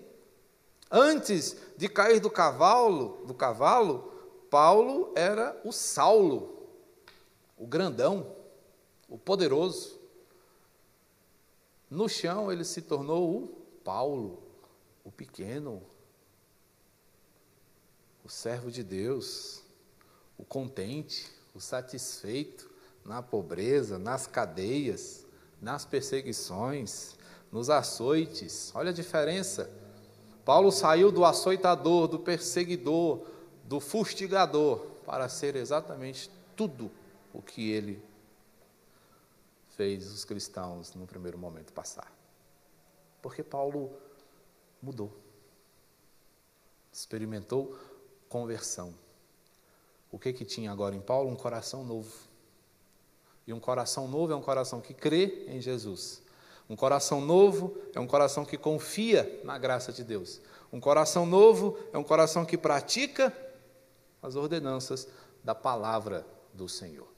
Antes 0.89 1.58
de 1.76 1.89
cair 1.89 2.22
do 2.22 2.30
cavalo, 2.30 3.26
do 3.28 3.34
cavalo, 3.34 4.13
Paulo 4.50 5.12
era 5.13 5.60
o 5.66 5.74
Saulo, 5.74 6.70
o 7.58 7.68
grandão, 7.68 8.34
o 9.10 9.18
poderoso. 9.18 10.03
No 11.94 12.10
chão 12.10 12.52
ele 12.52 12.64
se 12.64 12.82
tornou 12.82 13.36
o 13.36 13.48
Paulo, 13.84 14.42
o 15.04 15.12
pequeno, 15.12 15.80
o 18.26 18.30
servo 18.30 18.72
de 18.72 18.84
Deus, 18.84 19.62
o 20.36 20.44
contente, 20.44 21.30
o 21.54 21.60
satisfeito 21.60 22.68
na 23.06 23.22
pobreza, 23.22 24.00
nas 24.00 24.26
cadeias, 24.26 25.24
nas 25.62 25.86
perseguições, 25.86 27.16
nos 27.52 27.70
açoites. 27.70 28.72
Olha 28.74 28.90
a 28.90 28.94
diferença. 28.94 29.70
Paulo 30.44 30.72
saiu 30.72 31.12
do 31.12 31.24
açoitador, 31.24 32.08
do 32.08 32.18
perseguidor, 32.18 33.24
do 33.66 33.80
fustigador, 33.80 34.80
para 35.06 35.30
ser 35.30 35.56
exatamente 35.56 36.32
tudo 36.56 36.90
o 37.32 37.40
que 37.40 37.70
ele 37.70 38.02
fez 39.76 40.12
os 40.12 40.24
cristãos 40.24 40.94
no 40.94 41.06
primeiro 41.06 41.38
momento 41.38 41.74
passar. 41.74 42.12
Porque 43.22 43.44
Paulo 43.44 43.92
mudou. 44.82 45.18
Experimentou 46.92 47.78
conversão. 48.30 48.94
O 50.12 50.20
que 50.20 50.32
que 50.32 50.46
tinha 50.46 50.72
agora 50.72 50.96
em 50.96 51.02
Paulo? 51.02 51.30
Um 51.30 51.36
coração 51.36 51.84
novo. 51.84 52.12
E 53.48 53.54
um 53.54 53.60
coração 53.60 54.08
novo 54.08 54.32
é 54.32 54.36
um 54.36 54.42
coração 54.42 54.80
que 54.80 54.94
crê 54.94 55.46
em 55.48 55.60
Jesus. 55.60 56.22
Um 56.70 56.76
coração 56.76 57.20
novo 57.20 57.78
é 57.94 58.00
um 58.00 58.08
coração 58.08 58.46
que 58.46 58.58
confia 58.58 59.42
na 59.44 59.58
graça 59.58 59.92
de 59.92 60.04
Deus. 60.04 60.40
Um 60.72 60.80
coração 60.80 61.26
novo 61.26 61.78
é 61.92 61.98
um 61.98 62.04
coração 62.04 62.46
que 62.46 62.58
pratica 62.58 63.36
as 64.22 64.36
ordenanças 64.36 65.08
da 65.44 65.54
palavra 65.54 66.26
do 66.54 66.70
Senhor. 66.70 67.12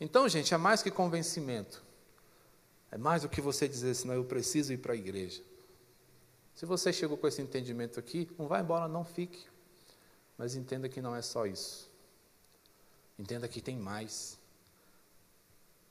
Então, 0.00 0.28
gente, 0.28 0.52
é 0.52 0.56
mais 0.56 0.82
que 0.82 0.90
convencimento. 0.90 1.82
É 2.90 2.98
mais 2.98 3.22
do 3.22 3.28
que 3.28 3.40
você 3.40 3.66
dizer 3.66 3.90
assim, 3.90 4.08
não, 4.08 4.14
eu 4.14 4.24
preciso 4.24 4.72
ir 4.72 4.78
para 4.78 4.92
a 4.92 4.96
igreja. 4.96 5.42
Se 6.54 6.64
você 6.64 6.92
chegou 6.92 7.16
com 7.16 7.26
esse 7.26 7.42
entendimento 7.42 8.00
aqui, 8.00 8.28
não 8.38 8.46
vá 8.46 8.60
embora, 8.60 8.88
não 8.88 9.04
fique. 9.04 9.46
Mas 10.38 10.54
entenda 10.54 10.88
que 10.88 11.02
não 11.02 11.14
é 11.14 11.22
só 11.22 11.46
isso. 11.46 11.90
Entenda 13.18 13.48
que 13.48 13.60
tem 13.60 13.76
mais. 13.76 14.38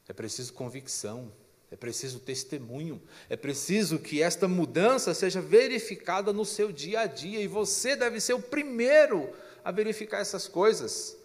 É 0.07 0.13
preciso 0.13 0.53
convicção, 0.53 1.31
é 1.71 1.75
preciso 1.75 2.19
testemunho, 2.19 3.01
é 3.27 3.35
preciso 3.35 3.97
que 3.97 4.21
esta 4.21 4.47
mudança 4.47 5.13
seja 5.13 5.41
verificada 5.41 6.31
no 6.31 6.45
seu 6.45 6.71
dia 6.71 7.01
a 7.01 7.07
dia 7.07 7.41
e 7.41 7.47
você 7.47 7.95
deve 7.95 8.19
ser 8.19 8.33
o 8.33 8.41
primeiro 8.41 9.33
a 9.63 9.71
verificar 9.71 10.19
essas 10.19 10.47
coisas. 10.47 11.17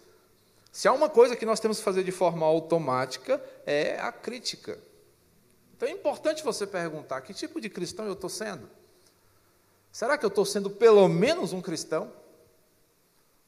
Se 0.71 0.87
há 0.87 0.93
uma 0.93 1.09
coisa 1.09 1.35
que 1.35 1.45
nós 1.45 1.59
temos 1.59 1.79
que 1.79 1.83
fazer 1.83 2.03
de 2.03 2.11
forma 2.11 2.45
automática 2.45 3.43
é 3.65 3.99
a 3.99 4.11
crítica. 4.11 4.79
Então 5.75 5.87
é 5.87 5.91
importante 5.91 6.43
você 6.43 6.65
perguntar: 6.65 7.21
que 7.21 7.33
tipo 7.33 7.59
de 7.59 7.69
cristão 7.69 8.05
eu 8.05 8.13
estou 8.13 8.29
sendo? 8.29 8.69
Será 9.91 10.17
que 10.17 10.23
eu 10.23 10.29
estou 10.29 10.45
sendo 10.45 10.69
pelo 10.69 11.07
menos 11.09 11.51
um 11.51 11.61
cristão? 11.61 12.13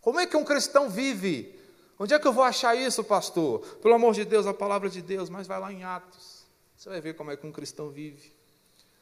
Como 0.02 0.20
é 0.20 0.28
que 0.28 0.36
um 0.36 0.44
cristão 0.44 0.90
vive? 0.90 1.58
Onde 1.98 2.14
é 2.14 2.20
que 2.20 2.28
eu 2.28 2.34
vou 2.34 2.44
achar 2.44 2.76
isso, 2.76 3.04
pastor? 3.04 3.62
Pelo 3.78 3.94
amor 3.94 4.14
de 4.14 4.26
Deus, 4.26 4.46
a 4.46 4.54
palavra 4.54 4.90
de 4.90 5.02
Deus, 5.02 5.30
mas 5.30 5.48
vai 5.48 5.60
lá 5.60 5.72
em 5.72 5.86
Atos. 5.86 6.44
Você 6.76 6.90
vai 6.90 7.00
ver 7.00 7.14
como 7.16 7.32
é 7.32 7.38
que 7.38 7.48
um 7.48 7.52
cristão 7.52 7.90
vive. 7.90 8.34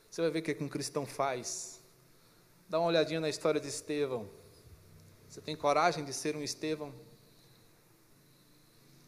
Você 0.07 0.21
vai 0.21 0.29
ver 0.29 0.39
o 0.39 0.41
que, 0.43 0.51
é 0.51 0.53
que 0.53 0.63
um 0.63 0.69
cristão 0.69 1.05
faz. 1.05 1.81
Dá 2.69 2.77
uma 2.77 2.89
olhadinha 2.89 3.19
na 3.19 3.29
história 3.29 3.59
de 3.59 3.67
Estevão. 3.67 4.29
Você 5.27 5.41
tem 5.41 5.55
coragem 5.55 6.03
de 6.03 6.13
ser 6.13 6.35
um 6.35 6.43
Estevão? 6.43 6.93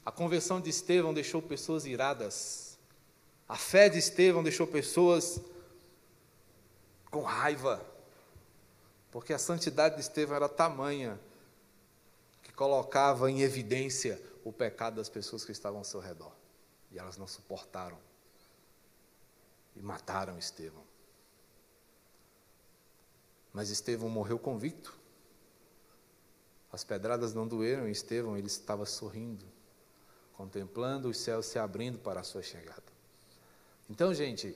A 0.06 0.12
conversão 0.12 0.60
de 0.60 0.70
Estevão 0.70 1.14
deixou 1.14 1.42
pessoas 1.42 1.86
iradas. 1.86 2.78
A 3.48 3.56
fé 3.56 3.90
de 3.90 4.00
Estevão 4.00 4.44
deixou 4.44 4.68
pessoas 4.68 5.40
com 7.10 7.22
raiva. 7.22 7.86
Porque 9.12 9.34
a 9.34 9.40
santidade 9.40 9.96
de 9.96 10.02
Estevão 10.02 10.36
era 10.36 10.50
tamanha 10.50 11.20
colocava 12.56 13.30
em 13.30 13.42
evidência 13.42 14.22
o 14.44 14.52
pecado 14.52 14.96
das 14.96 15.10
pessoas 15.10 15.44
que 15.44 15.52
estavam 15.52 15.80
ao 15.80 15.84
seu 15.84 16.00
redor. 16.00 16.32
E 16.92 17.00
elas 17.00 17.18
não 17.18 17.28
suportaram. 17.28 17.98
E 19.76 19.82
mataram 19.82 20.38
Estevão. 20.38 20.84
Mas 23.52 23.70
Estevão 23.70 24.10
morreu 24.10 24.38
convicto. 24.38 24.98
As 26.72 26.84
pedradas 26.84 27.34
não 27.34 27.48
doeram, 27.48 27.88
Estevão 27.88 28.38
ele 28.38 28.48
estava 28.48 28.86
sorrindo, 28.86 29.46
contemplando 30.44 31.08
os 31.08 31.18
céus 31.20 31.46
se 31.46 31.58
abrindo 31.58 31.98
para 31.98 32.20
a 32.20 32.24
sua 32.24 32.42
chegada. 32.42 32.84
Então, 33.90 34.14
gente, 34.14 34.54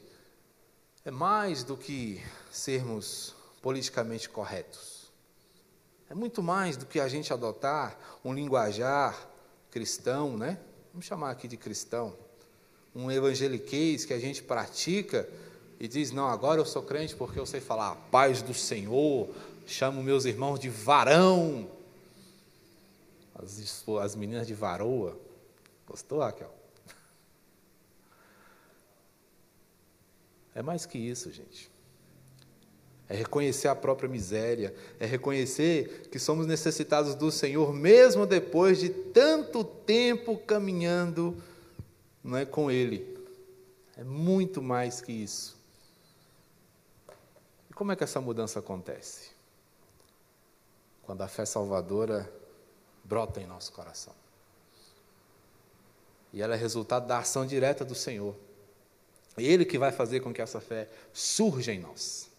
é 1.06 1.10
mais 1.10 1.64
do 1.64 1.78
que 1.78 2.22
sermos 2.52 3.34
politicamente 3.62 4.28
corretos. 4.28 5.10
É 6.10 6.14
muito 6.14 6.44
mais 6.44 6.76
do 6.76 6.86
que 6.86 7.00
a 7.00 7.08
gente 7.08 7.32
adotar 7.32 7.98
um 8.22 8.34
linguajar 8.34 9.30
cristão, 9.72 10.38
né? 10.38 10.60
Vamos 10.92 11.06
chamar 11.06 11.32
aqui 11.32 11.48
de 11.48 11.56
cristão. 11.56 12.14
Um 12.94 13.10
evangeliquez 13.10 14.04
que 14.04 14.14
a 14.14 14.20
gente 14.20 14.44
pratica 14.44 15.30
e 15.80 15.88
diz: 15.88 16.12
Não, 16.12 16.28
agora 16.28 16.60
eu 16.60 16.66
sou 16.66 16.84
crente 16.84 17.16
porque 17.16 17.40
eu 17.40 17.46
sei 17.46 17.62
falar 17.62 17.92
a 17.92 17.96
paz 17.96 18.42
do 18.42 18.54
Senhor, 18.54 19.30
chamo 19.66 20.04
meus 20.04 20.26
irmãos 20.26 20.60
de 20.60 20.68
varão. 20.68 21.72
As, 23.36 23.86
as 24.02 24.16
meninas 24.16 24.46
de 24.46 24.54
varoa. 24.54 25.28
Gostou, 25.88 26.20
Raquel? 26.20 26.54
É 30.54 30.62
mais 30.62 30.86
que 30.86 30.98
isso, 30.98 31.32
gente 31.32 31.72
é 33.10 33.16
reconhecer 33.16 33.70
a 33.70 33.76
própria 33.76 34.10
miséria, 34.10 34.76
é 35.00 35.06
reconhecer 35.06 36.10
que 36.12 36.20
somos 36.20 36.46
necessitados 36.46 37.16
do 37.16 37.32
Senhor, 37.32 37.74
mesmo 37.74 38.26
depois 38.26 38.80
de 38.80 38.90
tanto 38.90 39.64
tempo 39.64 40.38
caminhando 40.38 41.42
não 42.24 42.38
é, 42.38 42.46
com 42.46 42.70
Ele. 42.70 43.18
É 43.96 44.04
muito 44.04 44.62
mais 44.62 45.00
que 45.00 45.12
isso. 45.12 45.58
E 47.70 47.74
como 47.74 47.94
é 47.94 47.96
que 47.96 48.04
essa 48.04 48.20
mudança 48.20 48.60
acontece? 48.60 49.32
Quando 51.04 51.22
a 51.22 51.28
fé 51.30 51.46
salvadora 51.46 52.30
brota 53.06 53.40
em 53.40 53.48
nosso 53.48 53.72
coração. 53.72 54.14
E 56.34 56.42
ela 56.42 56.56
é 56.56 56.58
resultado 56.58 57.08
da 57.08 57.20
ação 57.20 57.46
direta 57.46 57.86
do 57.86 57.96
Senhor. 57.96 58.36
É 59.38 59.44
Ele 59.44 59.66
que 59.66 59.78
vai 59.78 59.92
fazer 59.92 60.20
com 60.20 60.34
que 60.34 60.42
essa 60.42 60.60
fé 60.60 60.90
surja 61.14 61.74
em 61.74 61.80
nós. 61.80 62.30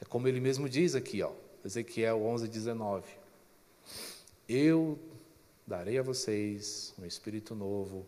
É 0.00 0.04
como 0.04 0.28
ele 0.28 0.40
mesmo 0.40 0.68
diz 0.68 0.94
aqui, 0.94 1.22
ó, 1.22 1.32
Ezequiel 1.64 2.22
11, 2.22 2.48
19. 2.48 3.06
Eu 4.48 4.98
darei 5.66 5.98
a 5.98 6.02
vocês 6.02 6.94
um 6.98 7.04
espírito 7.04 7.54
novo, 7.54 8.06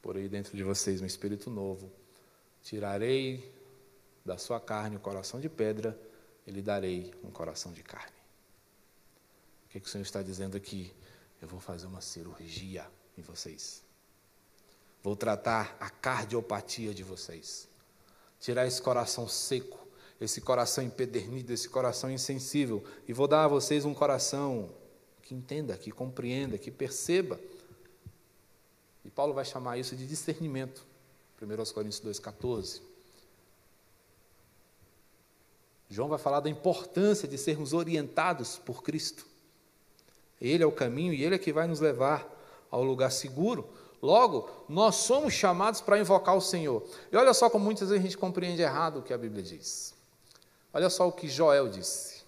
porei 0.00 0.28
dentro 0.28 0.56
de 0.56 0.64
vocês 0.64 1.00
um 1.00 1.06
espírito 1.06 1.50
novo, 1.50 1.90
tirarei 2.62 3.52
da 4.24 4.38
sua 4.38 4.58
carne 4.58 4.96
o 4.96 5.00
coração 5.00 5.38
de 5.38 5.48
pedra 5.48 5.98
e 6.46 6.50
lhe 6.50 6.62
darei 6.62 7.12
um 7.22 7.30
coração 7.30 7.72
de 7.72 7.82
carne. 7.82 8.16
O 9.66 9.68
que, 9.68 9.80
que 9.80 9.86
o 9.86 9.90
Senhor 9.90 10.02
está 10.02 10.22
dizendo 10.22 10.56
aqui? 10.56 10.92
Eu 11.42 11.48
vou 11.48 11.58
fazer 11.58 11.88
uma 11.88 12.00
cirurgia 12.00 12.88
em 13.18 13.20
vocês. 13.20 13.82
Vou 15.02 15.16
tratar 15.16 15.76
a 15.80 15.90
cardiopatia 15.90 16.94
de 16.94 17.02
vocês. 17.02 17.68
Tirar 18.38 18.64
esse 18.64 18.80
coração 18.80 19.26
seco, 19.26 19.84
esse 20.20 20.40
coração 20.40 20.84
empedernido, 20.84 21.52
esse 21.52 21.68
coração 21.68 22.08
insensível, 22.08 22.84
e 23.08 23.12
vou 23.12 23.26
dar 23.26 23.44
a 23.44 23.48
vocês 23.48 23.84
um 23.84 23.92
coração 23.92 24.72
que 25.20 25.34
entenda, 25.34 25.76
que 25.76 25.90
compreenda, 25.90 26.56
que 26.56 26.70
perceba. 26.70 27.40
E 29.04 29.10
Paulo 29.10 29.34
vai 29.34 29.44
chamar 29.44 29.78
isso 29.78 29.96
de 29.96 30.06
discernimento. 30.06 30.86
1 31.40 31.72
Coríntios 31.72 32.00
2,14. 32.00 32.80
João 35.90 36.08
vai 36.08 36.18
falar 36.18 36.38
da 36.38 36.48
importância 36.48 37.26
de 37.26 37.36
sermos 37.36 37.72
orientados 37.72 38.58
por 38.58 38.84
Cristo. 38.84 39.31
Ele 40.42 40.64
é 40.64 40.66
o 40.66 40.72
caminho 40.72 41.14
e 41.14 41.22
ele 41.22 41.36
é 41.36 41.38
que 41.38 41.52
vai 41.52 41.68
nos 41.68 41.78
levar 41.78 42.28
ao 42.68 42.82
lugar 42.82 43.12
seguro. 43.12 43.64
Logo, 44.02 44.50
nós 44.68 44.96
somos 44.96 45.32
chamados 45.32 45.80
para 45.80 46.00
invocar 46.00 46.36
o 46.36 46.40
Senhor. 46.40 46.82
E 47.12 47.16
olha 47.16 47.32
só 47.32 47.48
como 47.48 47.64
muitas 47.64 47.88
vezes 47.88 48.02
a 48.02 48.06
gente 48.08 48.18
compreende 48.18 48.60
errado 48.60 48.98
o 48.98 49.02
que 49.02 49.14
a 49.14 49.18
Bíblia 49.18 49.42
diz. 49.42 49.94
Olha 50.74 50.90
só 50.90 51.06
o 51.06 51.12
que 51.12 51.28
Joel 51.28 51.68
disse. 51.68 52.22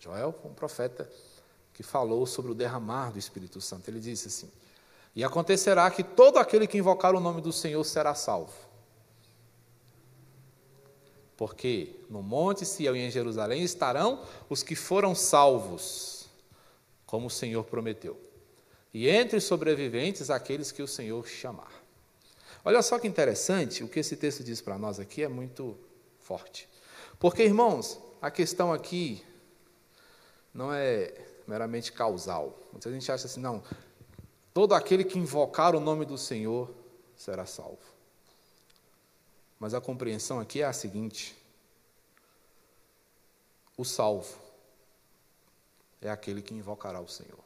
Joel 0.00 0.32
foi 0.32 0.50
um 0.50 0.54
profeta 0.54 1.08
que 1.72 1.84
falou 1.84 2.26
sobre 2.26 2.50
o 2.50 2.54
derramar 2.54 3.12
do 3.12 3.18
Espírito 3.20 3.60
Santo. 3.60 3.88
Ele 3.88 4.00
disse 4.00 4.26
assim: 4.26 4.50
E 5.14 5.22
acontecerá 5.22 5.88
que 5.92 6.02
todo 6.02 6.38
aquele 6.38 6.66
que 6.66 6.78
invocar 6.78 7.14
o 7.14 7.20
nome 7.20 7.40
do 7.40 7.52
Senhor 7.52 7.84
será 7.84 8.16
salvo. 8.16 8.52
Porque 11.36 11.94
no 12.10 12.20
monte 12.20 12.66
Sião 12.66 12.96
e 12.96 12.98
em 12.98 13.10
Jerusalém 13.12 13.62
estarão 13.62 14.24
os 14.50 14.64
que 14.64 14.74
foram 14.74 15.14
salvos, 15.14 16.17
como 17.08 17.26
o 17.26 17.30
Senhor 17.30 17.64
prometeu. 17.64 18.20
E 18.92 19.08
entre 19.08 19.38
os 19.38 19.44
sobreviventes, 19.44 20.28
aqueles 20.28 20.70
que 20.70 20.82
o 20.82 20.86
Senhor 20.86 21.26
chamar. 21.26 21.72
Olha 22.62 22.82
só 22.82 22.98
que 22.98 23.08
interessante, 23.08 23.82
o 23.82 23.88
que 23.88 24.00
esse 24.00 24.14
texto 24.14 24.44
diz 24.44 24.60
para 24.60 24.78
nós 24.78 25.00
aqui 25.00 25.24
é 25.24 25.28
muito 25.28 25.78
forte. 26.20 26.68
Porque, 27.18 27.42
irmãos, 27.42 27.98
a 28.20 28.30
questão 28.30 28.74
aqui 28.74 29.24
não 30.52 30.70
é 30.70 31.14
meramente 31.46 31.92
causal. 31.92 32.58
Muita 32.72 32.92
gente 32.92 33.10
acha 33.10 33.24
assim, 33.26 33.40
não, 33.40 33.62
todo 34.52 34.74
aquele 34.74 35.02
que 35.02 35.18
invocar 35.18 35.74
o 35.74 35.80
nome 35.80 36.04
do 36.04 36.18
Senhor 36.18 36.70
será 37.16 37.46
salvo. 37.46 37.78
Mas 39.58 39.72
a 39.72 39.80
compreensão 39.80 40.38
aqui 40.38 40.60
é 40.60 40.66
a 40.66 40.74
seguinte: 40.74 41.34
o 43.78 43.84
salvo 43.84 44.47
é 46.00 46.10
aquele 46.10 46.42
que 46.42 46.54
invocará 46.54 47.00
o 47.00 47.08
Senhor. 47.08 47.38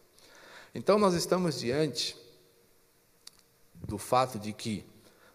Então 0.74 0.98
nós 0.98 1.14
estamos 1.14 1.60
diante 1.60 2.16
do 3.74 3.98
fato 3.98 4.38
de 4.38 4.52
que, 4.52 4.84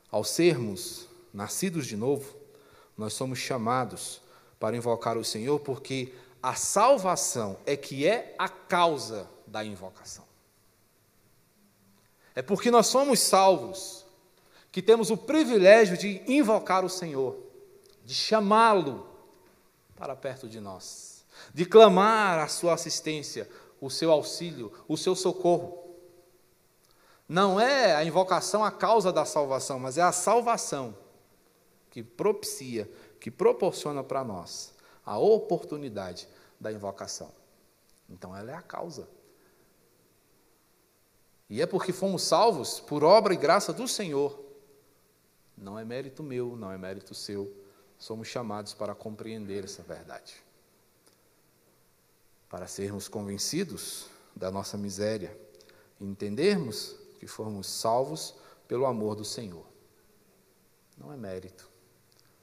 ao 0.10 0.24
sermos 0.24 1.08
nascidos 1.34 1.86
de 1.86 1.96
novo, 1.96 2.36
nós 2.98 3.14
somos 3.14 3.40
chamados 3.40 4.22
para 4.60 4.76
invocar 4.76 5.18
o 5.18 5.24
Senhor, 5.24 5.60
porque 5.60 6.14
a 6.42 6.56
salvação 6.56 7.58
é 7.66 7.76
que 7.76 8.08
é 8.08 8.34
a 8.38 8.50
causa 8.50 9.30
da 9.46 9.64
invocação. 9.64 10.26
É 12.34 12.42
porque 12.42 12.72
nós 12.72 12.88
somos 12.88 13.20
salvos 13.20 14.06
que 14.72 14.82
temos 14.82 15.10
o 15.10 15.18
privilégio 15.18 15.98
de 15.98 16.22
invocar 16.28 16.86
o 16.86 16.90
Senhor, 16.90 17.36
de 18.06 18.14
chamá-lo 18.14 19.08
para 19.96 20.16
perto 20.16 20.48
de 20.48 20.60
nós, 20.60 21.07
de 21.54 21.66
clamar 21.66 22.40
a 22.40 22.48
sua 22.48 22.74
assistência, 22.74 23.50
o 23.80 23.90
seu 23.90 24.12
auxílio, 24.12 24.72
o 24.88 24.98
seu 24.98 25.16
socorro. 25.16 25.86
Não 27.28 27.60
é 27.60 27.96
a 27.96 28.04
invocação 28.04 28.64
a 28.64 28.72
causa 28.72 29.12
da 29.12 29.26
salvação, 29.26 29.80
mas 29.80 29.98
é 29.98 30.02
a 30.02 30.12
salvação 30.12 30.96
que 31.90 32.02
propicia 32.02 32.90
que 33.20 33.32
proporciona 33.32 34.04
para 34.04 34.24
nós 34.24 34.74
a 35.06 35.18
oportunidade 35.18 36.28
da 36.60 36.72
invocação. 36.72 37.32
Então, 38.10 38.36
ela 38.36 38.52
é 38.52 38.56
a 38.56 38.62
causa. 38.62 39.08
E 41.50 41.62
é 41.62 41.66
porque 41.66 41.92
fomos 41.92 42.24
salvos 42.24 42.80
por 42.80 43.04
obra 43.04 43.34
e 43.34 43.38
graça 43.38 43.74
do 43.74 43.88
Senhor. 43.88 44.40
Não 45.58 45.80
é 45.80 45.84
mérito 45.84 46.22
meu, 46.22 46.56
não 46.56 46.72
é 46.72 46.78
mérito 46.78 47.16
seu. 47.16 47.52
Somos 47.98 48.28
chamados 48.28 48.74
para 48.74 48.94
compreender 48.94 49.64
essa 49.64 49.82
verdade. 49.82 50.36
Para 52.50 52.68
sermos 52.68 53.08
convencidos 53.08 54.08
da 54.36 54.50
nossa 54.52 54.78
miséria 54.78 55.38
e 56.00 56.06
entendermos 56.06 56.96
que 57.20 57.28
fomos 57.28 57.68
salvos 57.68 58.36
pelo 58.68 58.86
amor 58.86 59.16
do 59.16 59.26
Senhor. 59.26 59.66
Não 60.98 61.12
é 61.12 61.18
mérito 61.18 61.68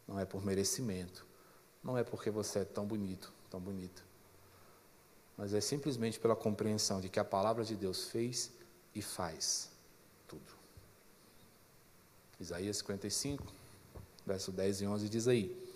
não 0.07 0.19
é 0.19 0.25
por 0.25 0.45
merecimento, 0.45 1.27
não 1.83 1.97
é 1.97 2.05
porque 2.05 2.31
você 2.31 2.61
é 2.61 2.65
tão 2.65 2.87
bonito, 2.87 3.33
tão 3.51 3.61
bonita, 3.61 4.03
mas 5.37 5.53
é 5.55 5.61
simplesmente 5.61 6.21
pela 6.21 6.37
compreensão 6.37 7.01
de 7.01 7.09
que 7.09 7.19
a 7.19 7.25
palavra 7.25 7.65
de 7.65 7.75
Deus 7.75 8.05
fez 8.09 8.53
e 8.95 9.03
faz 9.03 9.71
tudo. 10.29 10.53
Isaías 12.39 12.77
55, 12.79 13.45
verso 14.27 14.53
10 14.53 14.83
e 14.83 14.87
11 14.87 15.09
diz 15.09 15.27
aí: 15.27 15.73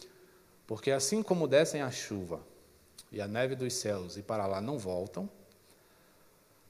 Porque 0.67 0.91
assim 0.91 1.23
como 1.23 1.49
descem 1.49 1.83
a 1.83 1.91
chuva 1.91 2.41
e 3.11 3.21
a 3.21 3.29
neve 3.29 3.55
dos 3.55 3.75
céus 3.75 4.17
e 4.17 4.23
para 4.23 4.47
lá 4.47 4.61
não 4.61 4.79
voltam, 4.79 5.29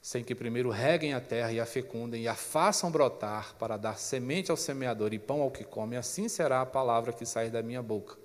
sem 0.01 0.23
que 0.23 0.35
primeiro 0.35 0.71
reguem 0.71 1.13
a 1.13 1.21
terra 1.21 1.53
e 1.53 1.61
a 1.61 1.67
fecundem 1.67 2.23
e 2.23 2.29
a 2.29 2.35
façam 2.35 2.91
brotar 2.91 3.55
para 3.57 3.77
dar 3.77 3.99
semente 3.99 4.51
ao 4.51 4.57
semeador 4.57 5.13
e 5.13 5.19
pão 5.19 5.43
ao 5.43 5.51
que 5.51 5.65
come, 5.65 5.97
assim 5.97 6.29
será 6.29 6.61
a 6.61 6.67
palavra 6.67 7.13
que 7.13 7.27
sair 7.27 7.51
da 7.51 7.63
minha 7.63 7.83
boca. 7.83 8.17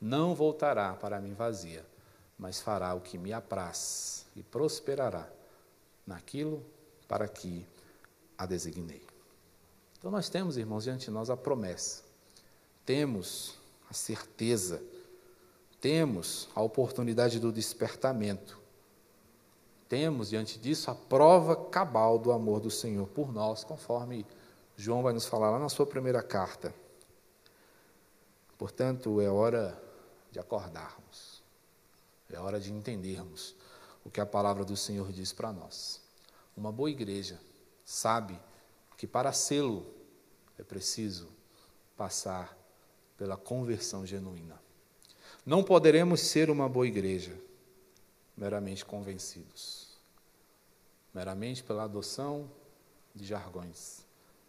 Não 0.00 0.34
voltará 0.34 0.92
para 0.92 1.20
mim 1.20 1.32
vazia, 1.32 1.84
mas 2.38 2.60
fará 2.60 2.94
o 2.94 3.00
que 3.00 3.16
me 3.16 3.32
apraz 3.32 4.26
e 4.36 4.42
prosperará 4.42 5.28
naquilo 6.06 6.64
para 7.08 7.26
que 7.26 7.66
a 8.36 8.46
designei. 8.46 9.02
Então 9.98 10.10
nós 10.10 10.28
temos, 10.28 10.56
irmãos, 10.56 10.84
diante 10.84 11.06
de 11.06 11.10
nós 11.10 11.30
a 11.30 11.36
promessa. 11.36 12.02
Temos 12.84 13.58
a 13.88 13.94
certeza, 13.94 14.82
temos 15.84 16.48
a 16.54 16.62
oportunidade 16.62 17.38
do 17.38 17.52
despertamento 17.52 18.64
temos 19.88 20.30
diante 20.30 20.58
disso 20.58 20.90
a 20.90 20.94
prova 20.94 21.54
cabal 21.54 22.18
do 22.18 22.32
amor 22.32 22.58
do 22.58 22.70
Senhor 22.70 23.06
por 23.06 23.32
nós, 23.32 23.62
conforme 23.62 24.26
João 24.76 25.02
vai 25.02 25.12
nos 25.12 25.26
falar 25.26 25.50
lá 25.50 25.58
na 25.58 25.68
sua 25.68 25.86
primeira 25.86 26.22
carta. 26.22 26.74
Portanto, 28.58 29.20
é 29.20 29.28
hora 29.28 29.80
de 30.32 30.40
acordarmos, 30.40 31.42
é 32.28 32.38
hora 32.38 32.58
de 32.58 32.72
entendermos 32.72 33.54
o 34.04 34.10
que 34.10 34.20
a 34.20 34.26
palavra 34.26 34.64
do 34.64 34.76
Senhor 34.76 35.12
diz 35.12 35.32
para 35.32 35.52
nós. 35.52 36.00
Uma 36.56 36.72
boa 36.72 36.90
igreja 36.90 37.38
sabe 37.84 38.36
que 38.96 39.06
para 39.06 39.32
sê-lo 39.32 39.86
é 40.58 40.64
preciso 40.64 41.28
passar 41.96 42.56
pela 43.16 43.36
conversão 43.36 44.04
genuína. 44.04 44.63
Não 45.44 45.62
poderemos 45.62 46.20
ser 46.20 46.50
uma 46.50 46.68
boa 46.68 46.86
igreja 46.86 47.38
meramente 48.36 48.84
convencidos 48.84 49.84
meramente 51.14 51.62
pela 51.62 51.84
adoção 51.84 52.50
de 53.14 53.24
jargões, 53.24 54.04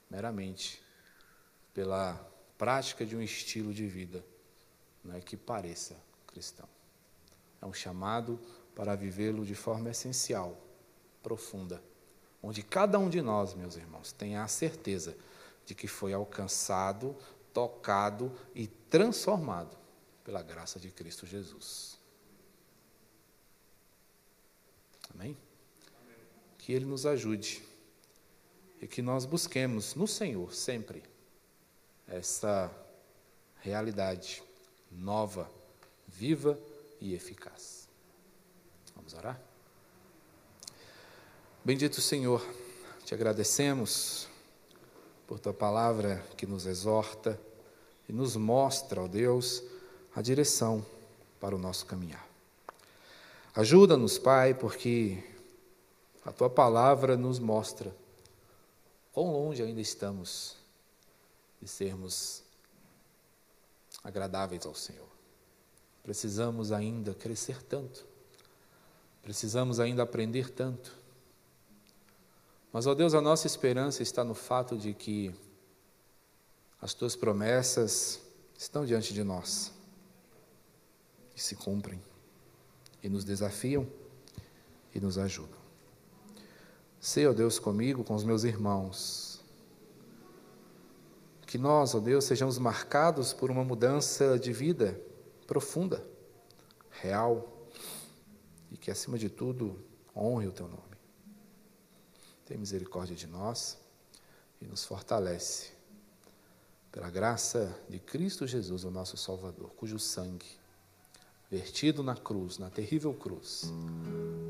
meramente 0.09 0.81
pela 1.73 2.19
prática 2.57 3.05
de 3.05 3.15
um 3.15 3.21
estilo 3.21 3.71
de 3.71 3.85
vida 3.85 4.25
né, 5.03 5.21
que 5.21 5.37
pareça 5.37 5.95
cristão. 6.25 6.67
É 7.61 7.65
um 7.65 7.73
chamado 7.73 8.39
para 8.73 8.95
vivê-lo 8.95 9.45
de 9.45 9.53
forma 9.53 9.91
essencial, 9.91 10.57
profunda, 11.21 11.81
onde 12.41 12.63
cada 12.63 12.97
um 12.97 13.09
de 13.09 13.21
nós, 13.21 13.53
meus 13.53 13.75
irmãos, 13.75 14.11
tenha 14.11 14.43
a 14.43 14.47
certeza 14.47 15.15
de 15.65 15.75
que 15.75 15.87
foi 15.87 16.13
alcançado, 16.13 17.15
tocado 17.53 18.31
e 18.53 18.67
transformado 18.67 19.84
pela 20.25 20.41
graça 20.41 20.77
de 20.77 20.91
Cristo 20.91 21.25
Jesus. 21.25 21.97
Amém? 25.13 25.37
que 26.65 26.73
Ele 26.73 26.85
nos 26.85 27.05
ajude 27.05 27.63
e 28.81 28.87
que 28.87 28.99
nós 28.99 29.23
busquemos 29.23 29.93
no 29.93 30.07
Senhor 30.07 30.51
sempre 30.51 31.03
essa 32.07 32.71
realidade 33.61 34.41
nova, 34.91 35.47
viva 36.07 36.59
e 36.99 37.13
eficaz. 37.13 37.87
Vamos 38.95 39.13
orar? 39.13 39.39
Bendito 41.63 42.01
Senhor, 42.01 42.43
te 43.05 43.13
agradecemos 43.13 44.27
por 45.27 45.39
tua 45.39 45.53
palavra 45.53 46.25
que 46.35 46.47
nos 46.47 46.65
exorta 46.65 47.39
e 48.09 48.11
nos 48.11 48.35
mostra, 48.35 49.03
ó 49.03 49.07
Deus, 49.07 49.61
a 50.15 50.21
direção 50.21 50.83
para 51.41 51.53
o 51.53 51.59
nosso 51.59 51.85
caminhar. 51.85 52.25
Ajuda-nos, 53.53 54.17
Pai, 54.17 54.53
porque 54.53 55.21
a 56.23 56.31
tua 56.31 56.49
palavra 56.49 57.17
nos 57.17 57.37
mostra 57.37 57.93
quão 59.11 59.31
longe 59.31 59.61
ainda 59.61 59.81
estamos 59.81 60.55
de 61.61 61.67
sermos 61.67 62.43
agradáveis 64.03 64.65
ao 64.65 64.73
Senhor. 64.73 65.05
precisamos 66.03 66.71
ainda 66.71 67.15
crescer 67.15 67.63
tanto, 67.63 68.05
precisamos 69.23 69.79
ainda 69.79 70.03
aprender 70.03 70.51
tanto. 70.51 70.95
Mas, 72.71 72.85
ó 72.85 72.93
Deus, 72.93 73.13
a 73.13 73.21
nossa 73.21 73.47
esperança 73.47 74.03
está 74.03 74.23
no 74.23 74.35
fato 74.35 74.77
de 74.77 74.93
que 74.93 75.33
as 76.79 76.93
tuas 76.93 77.15
promessas 77.15 78.19
estão 78.57 78.85
diante 78.85 79.13
de 79.13 79.23
nós 79.23 79.74
e 81.35 81.41
se 81.41 81.55
cumprem, 81.55 82.01
e 83.03 83.09
nos 83.09 83.23
desafiam 83.23 83.87
e 84.93 84.99
nos 84.99 85.17
ajudam. 85.17 85.59
Sei, 86.99 87.27
ó 87.27 87.33
Deus, 87.33 87.59
comigo, 87.59 88.03
com 88.03 88.15
os 88.15 88.23
meus 88.23 88.43
irmãos, 88.43 89.43
que 91.45 91.57
nós, 91.57 91.93
ó 91.93 91.99
Deus, 91.99 92.25
sejamos 92.25 92.57
marcados 92.57 93.31
por 93.33 93.51
uma 93.51 93.63
mudança 93.63 94.39
de 94.39 94.51
vida 94.51 94.99
profunda, 95.45 96.03
real, 96.89 97.67
e 98.71 98.77
que, 98.77 98.89
acima 98.89 99.17
de 99.17 99.29
tudo, 99.29 99.79
honre 100.15 100.47
o 100.47 100.51
teu 100.51 100.67
nome. 100.67 100.81
Tem 102.45 102.57
misericórdia 102.57 103.15
de 103.15 103.27
nós 103.27 103.77
e 104.61 104.65
nos 104.65 104.85
fortalece 104.85 105.71
pela 106.91 107.09
graça 107.09 107.77
de 107.89 107.99
Cristo 107.99 108.47
Jesus, 108.47 108.83
o 108.83 108.91
nosso 108.91 109.17
Salvador, 109.17 109.69
cujo 109.75 109.99
sangue, 109.99 110.45
vertido 111.49 112.01
na 112.01 112.15
cruz, 112.15 112.57
na 112.57 112.69
terrível 112.69 113.13
cruz, 113.13 113.71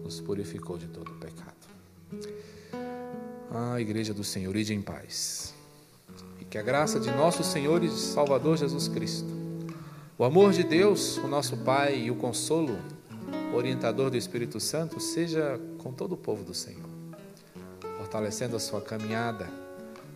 nos 0.03 0.21
purificou 0.21 0.77
de 0.77 0.87
todo 0.87 1.11
o 1.11 1.15
pecado. 1.15 1.55
Ah, 3.51 3.79
Igreja 3.79 4.13
do 4.13 4.23
Senhor, 4.23 4.55
ide 4.55 4.73
em 4.73 4.81
paz. 4.81 5.53
E 6.39 6.45
que 6.45 6.57
a 6.57 6.61
graça 6.61 6.99
de 6.99 7.11
nosso 7.11 7.43
Senhor 7.43 7.83
e 7.83 7.89
Salvador 7.89 8.57
Jesus 8.57 8.87
Cristo, 8.87 9.27
o 10.17 10.23
amor 10.23 10.53
de 10.53 10.63
Deus, 10.63 11.17
o 11.17 11.27
nosso 11.27 11.57
Pai 11.57 11.97
e 11.99 12.11
o 12.11 12.15
consolo, 12.15 12.77
orientador 13.53 14.09
do 14.09 14.17
Espírito 14.17 14.59
Santo, 14.59 14.99
seja 14.99 15.59
com 15.77 15.91
todo 15.91 16.13
o 16.13 16.17
povo 16.17 16.43
do 16.43 16.53
Senhor, 16.53 16.89
fortalecendo 17.97 18.55
a 18.55 18.59
sua 18.59 18.81
caminhada, 18.81 19.49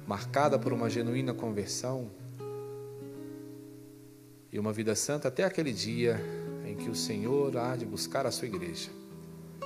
marcada 0.08 0.58
por 0.58 0.74
uma 0.74 0.90
genuína 0.90 1.34
conversão 1.34 2.10
e 4.52 4.58
uma 4.58 4.74
vida 4.74 4.96
santa 4.96 5.28
até 5.28 5.44
aquele 5.44 5.72
dia 5.72 6.20
em 6.70 6.76
que 6.76 6.90
o 6.90 6.96
Senhor 6.96 7.58
há 7.58 7.76
de 7.76 7.86
buscar 7.86 8.28
a 8.28 8.32
sua 8.32 8.48
igreja, 8.48 8.92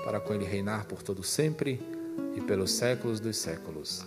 para 0.05 0.21
com 0.21 0.33
ele 0.33 0.45
reinar 0.45 0.85
por 0.85 1.03
todo 1.03 1.21
sempre 1.21 1.81
e 2.35 2.41
pelos 2.41 2.71
séculos 2.71 3.19
dos 3.19 3.37
séculos. 3.37 4.05